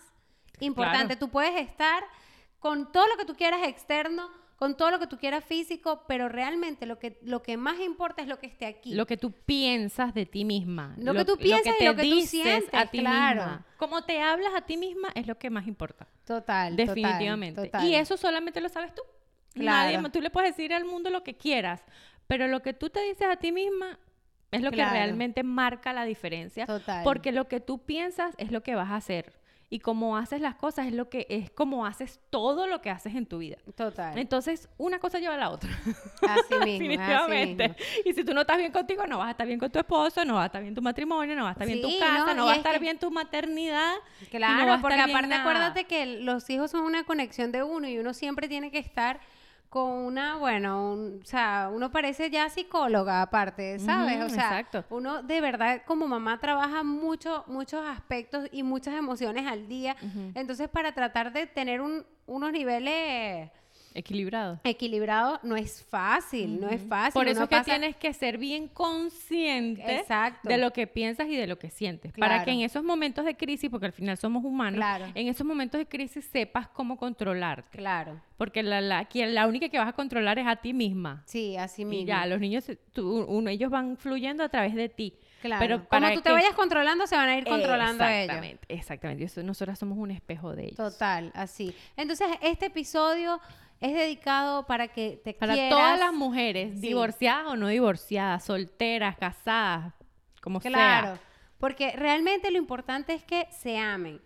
importante. 0.59 1.15
Claro. 1.15 1.19
Tú 1.19 1.29
puedes 1.29 1.55
estar 1.55 2.03
con 2.59 2.91
todo 2.91 3.07
lo 3.07 3.15
que 3.15 3.23
tú 3.23 3.37
quieras 3.37 3.65
externo, 3.65 4.29
con 4.59 4.75
todo 4.75 4.91
lo 4.91 4.99
que 4.99 5.07
tú 5.07 5.17
quieras 5.17 5.45
físico, 5.45 6.03
pero 6.05 6.27
realmente 6.27 6.85
lo 6.85 6.99
que, 6.99 7.17
lo 7.23 7.41
que 7.41 7.55
más 7.55 7.79
importa 7.79 8.21
es 8.21 8.27
lo 8.27 8.39
que 8.39 8.47
esté 8.47 8.65
aquí. 8.65 8.93
Lo 8.93 9.07
que 9.07 9.15
tú 9.15 9.31
piensas 9.31 10.13
de 10.13 10.25
ti 10.25 10.43
misma. 10.43 10.95
Lo 10.97 11.13
que 11.13 11.23
tú 11.23 11.37
piensas 11.37 11.75
y 11.79 11.85
lo 11.85 11.95
que 11.95 12.03
tú 12.03 12.21
sientes, 12.23 12.69
a 12.73 12.87
ti 12.87 12.99
claro. 12.99 13.39
misma. 13.41 13.65
Cómo 13.77 14.03
te 14.03 14.21
hablas 14.21 14.53
a 14.53 14.65
ti 14.65 14.75
misma 14.75 15.11
es 15.15 15.27
lo 15.27 15.37
que 15.37 15.49
más 15.49 15.65
importa. 15.65 16.09
Total, 16.25 16.75
total, 16.75 16.75
Definitivamente. 16.75 17.63
total. 17.63 17.87
Y 17.87 17.95
eso 17.95 18.17
solamente 18.17 18.59
lo 18.59 18.67
sabes 18.67 18.93
tú. 18.93 19.01
Claro. 19.53 19.97
Nadie 19.97 20.09
tú 20.09 20.19
le 20.19 20.29
puedes 20.29 20.53
decir 20.57 20.73
al 20.73 20.83
mundo 20.83 21.09
lo 21.09 21.23
que 21.23 21.37
quieras, 21.37 21.81
pero 22.27 22.49
lo 22.49 22.61
que 22.61 22.73
tú 22.73 22.89
te 22.89 23.01
dices 23.01 23.29
a 23.31 23.37
ti 23.37 23.53
misma 23.53 23.97
es 24.51 24.61
lo 24.61 24.71
Claro. 24.71 24.91
que 24.91 24.97
realmente 24.97 25.43
marca 25.43 25.93
la 25.93 26.03
diferencia. 26.03 26.65
Total. 26.65 27.05
Porque 27.05 27.31
lo 27.31 27.47
que 27.47 27.61
tú 27.61 27.85
piensas 27.85 28.35
es 28.37 28.51
lo 28.51 28.61
que 28.61 28.75
vas 28.75 28.89
a 28.89 28.97
hacer. 28.97 29.38
Y 29.71 29.79
cómo 29.81 30.17
haces 30.17 30.41
las 30.41 30.55
cosas 30.55 30.87
es 30.87 30.93
lo 30.93 31.09
que 31.09 31.27
es 31.29 31.51
como 31.51 31.85
haces 31.85 32.19
todo 32.31 32.65
lo 32.65 32.81
que 32.81 32.89
haces 32.89 33.13
en 33.13 33.27
tu 33.27 33.37
vida. 33.37 33.57
Total. 33.75 34.17
Entonces, 34.17 34.67
una 34.79 34.97
cosa 34.97 35.19
lleva 35.19 35.35
a 35.35 35.37
la 35.37 35.49
otra. 35.51 35.69
Así 35.69 35.85
mismo, 36.23 36.55
así 36.57 36.79
Definitivamente. 36.79 37.69
mismo. 37.69 37.85
Y 38.05 38.13
si 38.13 38.23
tú 38.23 38.33
no 38.33 38.41
estás 38.41 38.57
bien 38.57 38.71
contigo, 38.71 39.05
no 39.05 39.19
vas 39.19 39.27
a 39.27 39.31
estar 39.31 39.45
bien 39.45 39.59
con 39.59 39.69
tu 39.71 39.77
esposo, 39.77 40.25
no 40.25 40.33
va 40.35 40.43
a 40.43 40.45
estar 40.47 40.61
bien 40.63 40.73
tu 40.73 40.81
matrimonio, 40.81 41.35
no 41.35 41.43
va 41.43 41.49
a 41.49 41.51
estar 41.51 41.67
bien 41.67 41.81
tu 41.83 41.99
casa, 41.99 42.25
no, 42.27 42.33
no, 42.33 42.45
va 42.45 42.51
a 42.51 42.53
es 42.53 42.57
estar 42.57 42.73
que- 42.73 42.79
bien 42.79 42.97
tu 42.97 43.11
maternidad. 43.11 43.93
no 44.21 44.27
Claro, 44.31 44.73
a 44.73 44.81
porque 44.81 44.99
aparte 45.01 45.27
nada. 45.27 45.41
acuérdate 45.43 45.83
que 45.83 46.05
los 46.23 46.49
hijos 46.49 46.71
son 46.71 46.81
una 46.83 47.03
conexión 47.03 47.51
de 47.51 47.61
uno 47.61 47.87
y 47.87 47.99
uno 47.99 48.15
siempre 48.15 48.47
tiene 48.47 48.71
que 48.71 48.79
estar 48.79 49.19
con 49.69 49.89
una, 49.91 50.35
bueno, 50.37 50.93
un- 50.93 51.19
o 51.21 51.25
sea, 51.25 51.69
uno 51.71 51.91
parece 51.91 52.29
ya 52.31 52.49
psicóloga 52.49 53.21
aparte, 53.21 53.77
¿sabes? 53.79 54.23
O 54.23 54.29
sea, 54.29 54.59
exacto. 54.59 54.83
uno 54.89 55.21
de 55.21 55.41
verdad 55.41 55.81
como 55.85 56.07
mamá 56.07 56.39
trabaja 56.39 56.81
mucho, 56.83 57.43
muchos 57.47 57.87
aspectos 57.87 58.47
y 58.51 58.63
muchas 58.63 58.95
emociones 58.95 59.45
al 59.45 59.67
día. 59.67 59.95
Entonces, 60.33 60.69
para 60.69 60.93
tratar 60.93 61.31
de 61.33 61.45
tener 61.45 61.81
un- 61.81 62.03
unos 62.25 62.51
niveles 62.51 63.51
Equilibrado. 63.93 64.59
equilibrados 64.63 65.39
no 65.43 65.55
es 65.55 65.83
fácil, 65.83 66.59
no 66.61 66.69
es 66.69 66.81
fácil. 66.81 67.13
Por 67.13 67.27
eso 67.27 67.43
es 67.43 67.49
que 67.49 67.55
pasa- 67.57 67.65
tienes 67.71 67.95
que 67.95 68.13
ser 68.13 68.37
bien 68.37 68.67
consciente 68.67 69.97
Exacto. 69.99 70.47
de 70.47 70.57
lo 70.57 70.71
que 70.71 70.87
piensas 70.87 71.27
y 71.27 71.35
de 71.35 71.47
lo 71.47 71.57
que 71.57 71.69
sientes. 71.69 72.13
Para 72.13 72.43
que 72.45 72.51
en 72.51 72.61
esos 72.61 72.83
momentos 72.83 73.25
de 73.25 73.35
crisis, 73.35 73.69
porque 73.69 73.87
al 73.87 73.91
final 73.93 74.17
somos 74.17 74.43
humanos, 74.43 74.77
Claro. 74.77 75.05
en 75.15 75.27
esos 75.27 75.45
momentos 75.45 75.77
de 75.79 75.87
crisis 75.87 76.25
sepas 76.25 76.67
cómo 76.69 76.97
controlarte. 76.97 77.77
Claro, 77.77 78.21
Porque 78.37 78.63
la, 78.63 78.79
la, 78.79 79.03
quien- 79.05 79.35
la 79.35 79.47
única 79.47 79.67
que 79.69 79.77
vas 79.77 79.89
a 79.89 79.93
controlar 79.93 80.39
es 80.39 80.47
a 80.47 80.55
ti 80.55 80.73
misma. 80.73 81.23
sí, 81.25 81.57
así 81.57 81.81
Y 81.81 81.85
mismo. 81.85 82.07
ya, 82.07 82.25
los 82.25 82.39
niños, 82.39 82.65
tú- 82.93 83.25
uno, 83.27 83.49
ellos 83.49 83.69
van 83.69 83.97
fluyendo 83.97 84.43
a 84.43 84.49
través 84.49 84.75
de 84.75 84.87
ti. 84.89 85.13
Claro. 85.41 85.59
Pero 85.61 85.75
como 85.77 85.89
para 85.89 86.13
tú 86.13 86.21
te 86.21 86.29
que- 86.29 86.33
vayas 86.33 86.53
controlando, 86.53 87.07
se 87.07 87.15
van 87.15 87.29
a 87.29 87.37
ir 87.37 87.45
controlando 87.45 88.03
ellos. 88.03 88.19
Exactamente, 88.23 88.65
exactamente. 88.69 89.43
Nosotras 89.43 89.79
somos 89.79 89.97
un 89.97 90.11
espejo 90.11 90.55
de 90.55 90.63
ellos. 90.65 90.75
Total, 90.75 91.31
así. 91.33 91.73
Entonces, 91.97 92.27
este 92.41 92.65
episodio 92.67 93.39
es 93.81 93.93
dedicado 93.93 94.65
para 94.65 94.87
que 94.89 95.21
te 95.23 95.33
Para 95.33 95.53
quieras. 95.53 95.71
todas 95.71 95.99
las 95.99 96.13
mujeres, 96.13 96.73
Sí. 96.75 96.87
divorciadas 96.87 97.47
o 97.47 97.55
no 97.55 97.67
divorciadas, 97.67 98.43
solteras, 98.43 99.17
casadas, 99.17 99.93
como 100.41 100.59
Claro, 100.59 101.15
sea. 101.15 101.19
porque 101.59 101.91
realmente 101.93 102.51
lo 102.51 102.57
importante 102.57 103.13
es 103.13 103.23
que 103.23 103.47
se 103.51 103.77
amen. 103.77 104.21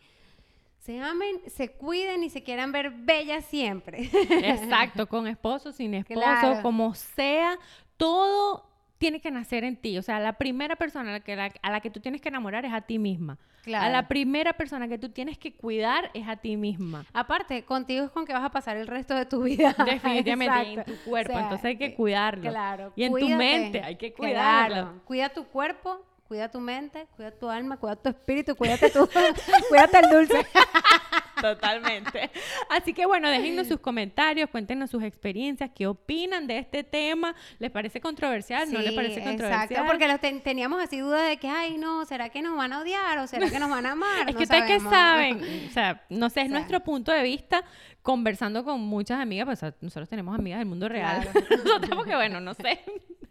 Se 0.80 1.00
amen, 1.00 1.40
se 1.48 1.72
cuiden 1.72 2.24
y 2.24 2.30
se 2.30 2.44
quieran 2.44 2.72
ver 2.74 2.92
bellas 2.92 3.46
siempre. 3.46 4.10
Exacto, 4.44 5.08
con 5.08 5.28
esposo, 5.28 5.72
sin 5.72 5.94
esposo, 5.94 6.20
Claro. 6.20 6.62
como 6.62 6.94
sea, 6.94 7.58
todo 7.96 8.70
tiene 9.04 9.20
que 9.20 9.32
nacer 9.32 9.66
en 9.66 9.76
ti. 9.76 9.98
O 9.98 10.02
sea, 10.02 10.20
la 10.22 10.34
primera 10.34 10.78
persona 10.78 11.10
a 11.10 11.14
la 11.14 11.20
que, 11.20 11.36
la- 11.36 11.52
a 11.62 11.72
la 11.72 11.82
que 11.82 11.90
tú 11.90 12.00
tienes 12.00 12.22
que 12.22 12.30
enamorar 12.30 12.64
es 12.64 12.72
a 12.72 12.80
ti 12.80 13.00
misma. 13.00 13.34
A 13.34 13.64
Claro. 13.64 13.92
la 13.92 14.08
primera 14.08 14.54
persona 14.54 14.88
que 14.88 14.98
tú 14.98 15.10
tienes 15.10 15.38
que 15.38 15.54
cuidar 15.54 16.10
es 16.14 16.26
a 16.28 16.38
ti 16.38 16.56
misma. 16.56 17.06
Aparte, 17.14 17.64
contigo 17.66 18.06
es 18.06 18.12
con 18.12 18.26
que 18.26 18.32
vas 18.32 18.44
a 18.46 18.50
pasar 18.50 18.78
el 18.78 18.88
resto 18.88 19.14
de 19.14 19.26
tu 19.26 19.44
vida. 19.44 19.76
Definitivamente, 19.86 20.82
en 20.82 20.86
tu 20.86 20.96
cuerpo, 21.10 21.38
entonces 21.38 21.66
hay 21.66 21.78
que 21.78 21.86
eh, 21.88 21.96
cuidarlo. 21.96 22.50
Claro. 22.50 22.94
Y 22.96 23.04
en 23.04 23.14
tu 23.14 23.28
mente, 23.30 23.82
hay 23.84 23.96
que 23.98 24.14
cuidarlo. 24.14 24.76
Claro. 24.76 25.02
Cuida 25.06 25.30
tu 25.30 25.46
cuerpo, 25.48 26.06
cuida 26.30 26.50
tu 26.50 26.60
mente, 26.62 27.08
cuida 27.18 27.32
tu 27.32 27.50
alma, 27.50 27.76
cuida 27.78 27.96
tu 27.98 28.08
espíritu, 28.10 28.56
cuídate 28.56 28.90
tú, 28.90 29.08
cuídate 29.70 30.00
el 30.00 30.10
dulce. 30.10 30.46
Totalmente. 31.42 32.32
Así 32.70 32.94
que 32.94 33.06
bueno, 33.06 33.30
déjennos 33.30 33.68
sus 33.68 33.80
comentarios, 33.80 34.50
cuéntenos 34.50 34.90
sus 34.90 35.04
experiencias, 35.04 35.70
qué 35.76 35.88
opinan 35.88 36.48
de 36.48 36.58
este 36.60 36.84
tema. 36.84 37.36
¿Les 37.60 37.72
parece 37.72 38.00
controversial? 38.02 38.72
¿No 38.72 38.80
les 38.80 38.90
Sí, 38.90 38.96
parece 38.96 39.22
controversial? 39.24 39.64
Exacto, 39.72 39.86
porque 39.92 40.08
los 40.08 40.20
ten- 40.20 40.42
teníamos 40.42 40.82
así 40.82 41.00
dudas 41.00 41.28
de 41.28 41.38
que, 41.38 41.48
ay, 41.50 41.78
no, 41.78 42.06
¿será 42.06 42.30
que 42.30 42.42
nos 42.42 42.56
van 42.56 42.74
a 42.74 42.80
odiar 42.82 43.18
o 43.20 43.28
será 43.28 43.50
que 43.50 43.60
nos 43.60 43.70
van 43.70 43.86
a 43.86 43.92
amar? 43.92 44.10
Es 44.30 44.34
No 44.34 44.38
que 44.38 44.44
ustedes 44.44 44.64
que 44.66 44.80
saben, 44.80 45.42
o 45.70 45.72
sea, 45.72 46.04
no 46.10 46.30
sé, 46.30 46.42
es 46.42 46.46
O 46.48 46.50
sea. 46.50 46.58
nuestro 46.60 46.80
punto 46.82 47.12
de 47.12 47.24
vista 47.24 47.64
conversando 48.02 48.64
con 48.66 48.82
muchas 48.82 49.20
amigas, 49.20 49.46
pues 49.46 49.62
nosotros 49.82 50.10
tenemos 50.10 50.38
amigas 50.38 50.60
del 50.60 50.68
mundo 50.68 50.90
real. 50.90 51.22
Claro. 51.32 51.48
nosotros 51.64 51.92
porque 51.96 52.16
bueno, 52.16 52.40
no 52.42 52.54
sé. 52.54 52.82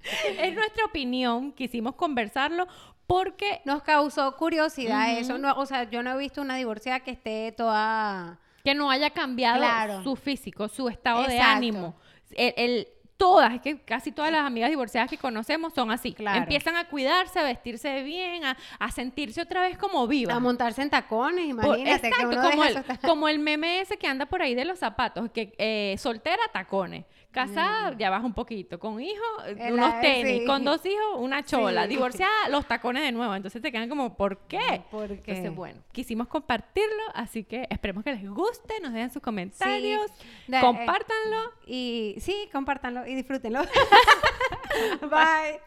es 0.41 0.55
nuestra 0.55 0.85
opinión, 0.85 1.53
quisimos 1.53 1.95
conversarlo 1.95 2.67
porque 3.07 3.61
Nos 3.67 3.83
causó 3.83 4.37
curiosidad 4.37 5.19
eso. 5.19 5.37
No, 5.37 5.53
o 5.55 5.67
sea, 5.67 5.91
yo 5.91 6.03
no 6.03 6.13
he 6.13 6.19
visto 6.19 6.41
una 6.41 6.57
divorciada 6.57 7.01
que 7.01 7.11
esté 7.11 7.53
toda... 7.53 8.39
que 8.65 8.75
no 8.75 8.91
haya 8.91 9.11
cambiado 9.11 9.59
Claro. 9.59 10.03
su 10.03 10.17
físico, 10.17 10.69
su 10.69 10.89
estado 10.89 11.25
de 11.25 11.39
ánimo. 11.41 11.95
El, 12.31 12.55
el- 12.57 12.89
todas, 13.19 13.55
es 13.55 13.61
que 13.61 13.79
casi 13.83 14.11
todas 14.11 14.33
las 14.33 14.45
amigas 14.45 14.69
divorciadas 14.71 15.09
que 15.09 15.17
conocemos 15.19 15.73
son 15.75 15.93
así. 15.93 16.13
Claro. 16.13 16.39
Empiezan 16.39 16.75
a 16.77 16.89
cuidarse, 16.89 17.39
a 17.39 17.45
vestirse 17.45 18.03
bien, 18.03 18.45
a, 18.45 18.57
a 18.81 18.91
sentirse 18.91 19.41
otra 19.43 19.61
vez 19.63 19.79
como 19.79 20.09
vivas. 20.09 20.35
A 20.35 20.41
montarse 20.41 20.83
en 20.83 20.91
tacones, 20.91 21.45
Por- 21.55 21.79
imagínate. 21.79 22.01
que 22.01 22.09
exacto, 22.09 22.29
uno 22.31 22.51
como 22.51 22.65
deja 22.65 22.85
el, 22.95 22.99
como 23.01 23.29
el 23.29 23.39
meme 23.39 23.81
ese 23.81 23.97
que 23.97 24.09
anda 24.09 24.27
por 24.27 24.43
ahí 24.43 24.55
de 24.57 24.65
los 24.65 24.79
zapatos, 24.81 25.31
que 25.31 25.55
eh, 25.59 25.95
soltera, 25.99 26.43
tacones, 26.53 27.05
casada, 27.33 27.97
ya 27.99 28.11
baja 28.11 28.25
un 28.27 28.35
poquito, 28.35 28.79
con 28.79 29.01
hijos, 29.01 29.27
unos 29.71 30.01
tenis, 30.01 30.41
sí. 30.41 30.47
con 30.47 30.65
dos 30.65 30.85
hijos, 30.87 31.17
una 31.19 31.43
chola, 31.45 31.83
Sí. 31.85 31.89
divorciada, 31.89 32.49
los 32.51 32.67
tacones 32.67 33.03
de 33.03 33.11
nuevo, 33.13 33.35
entonces 33.35 33.61
te 33.63 33.73
quedan 33.73 33.89
como, 33.89 34.17
¿por 34.17 34.39
qué? 34.47 34.83
¿Por 34.91 35.09
qué? 35.09 35.33
Entonces, 35.33 35.55
bueno, 35.55 35.81
quisimos 35.93 36.29
compartirlo, 36.29 37.03
así 37.15 37.43
que 37.45 37.67
esperemos 37.71 38.05
que 38.05 38.13
les 38.13 38.29
guste, 38.31 38.79
nos 38.81 38.93
dejen 38.93 39.11
sus 39.11 39.23
comentarios, 39.23 40.11
De- 40.47 40.59
eh, 40.59 40.61
compártanlo. 40.61 41.53
Y 41.67 42.17
sí, 42.21 42.49
compártanlo 42.53 43.07
y 43.07 43.15
disfrútenlo. 43.15 43.63
Bye. 45.11 45.61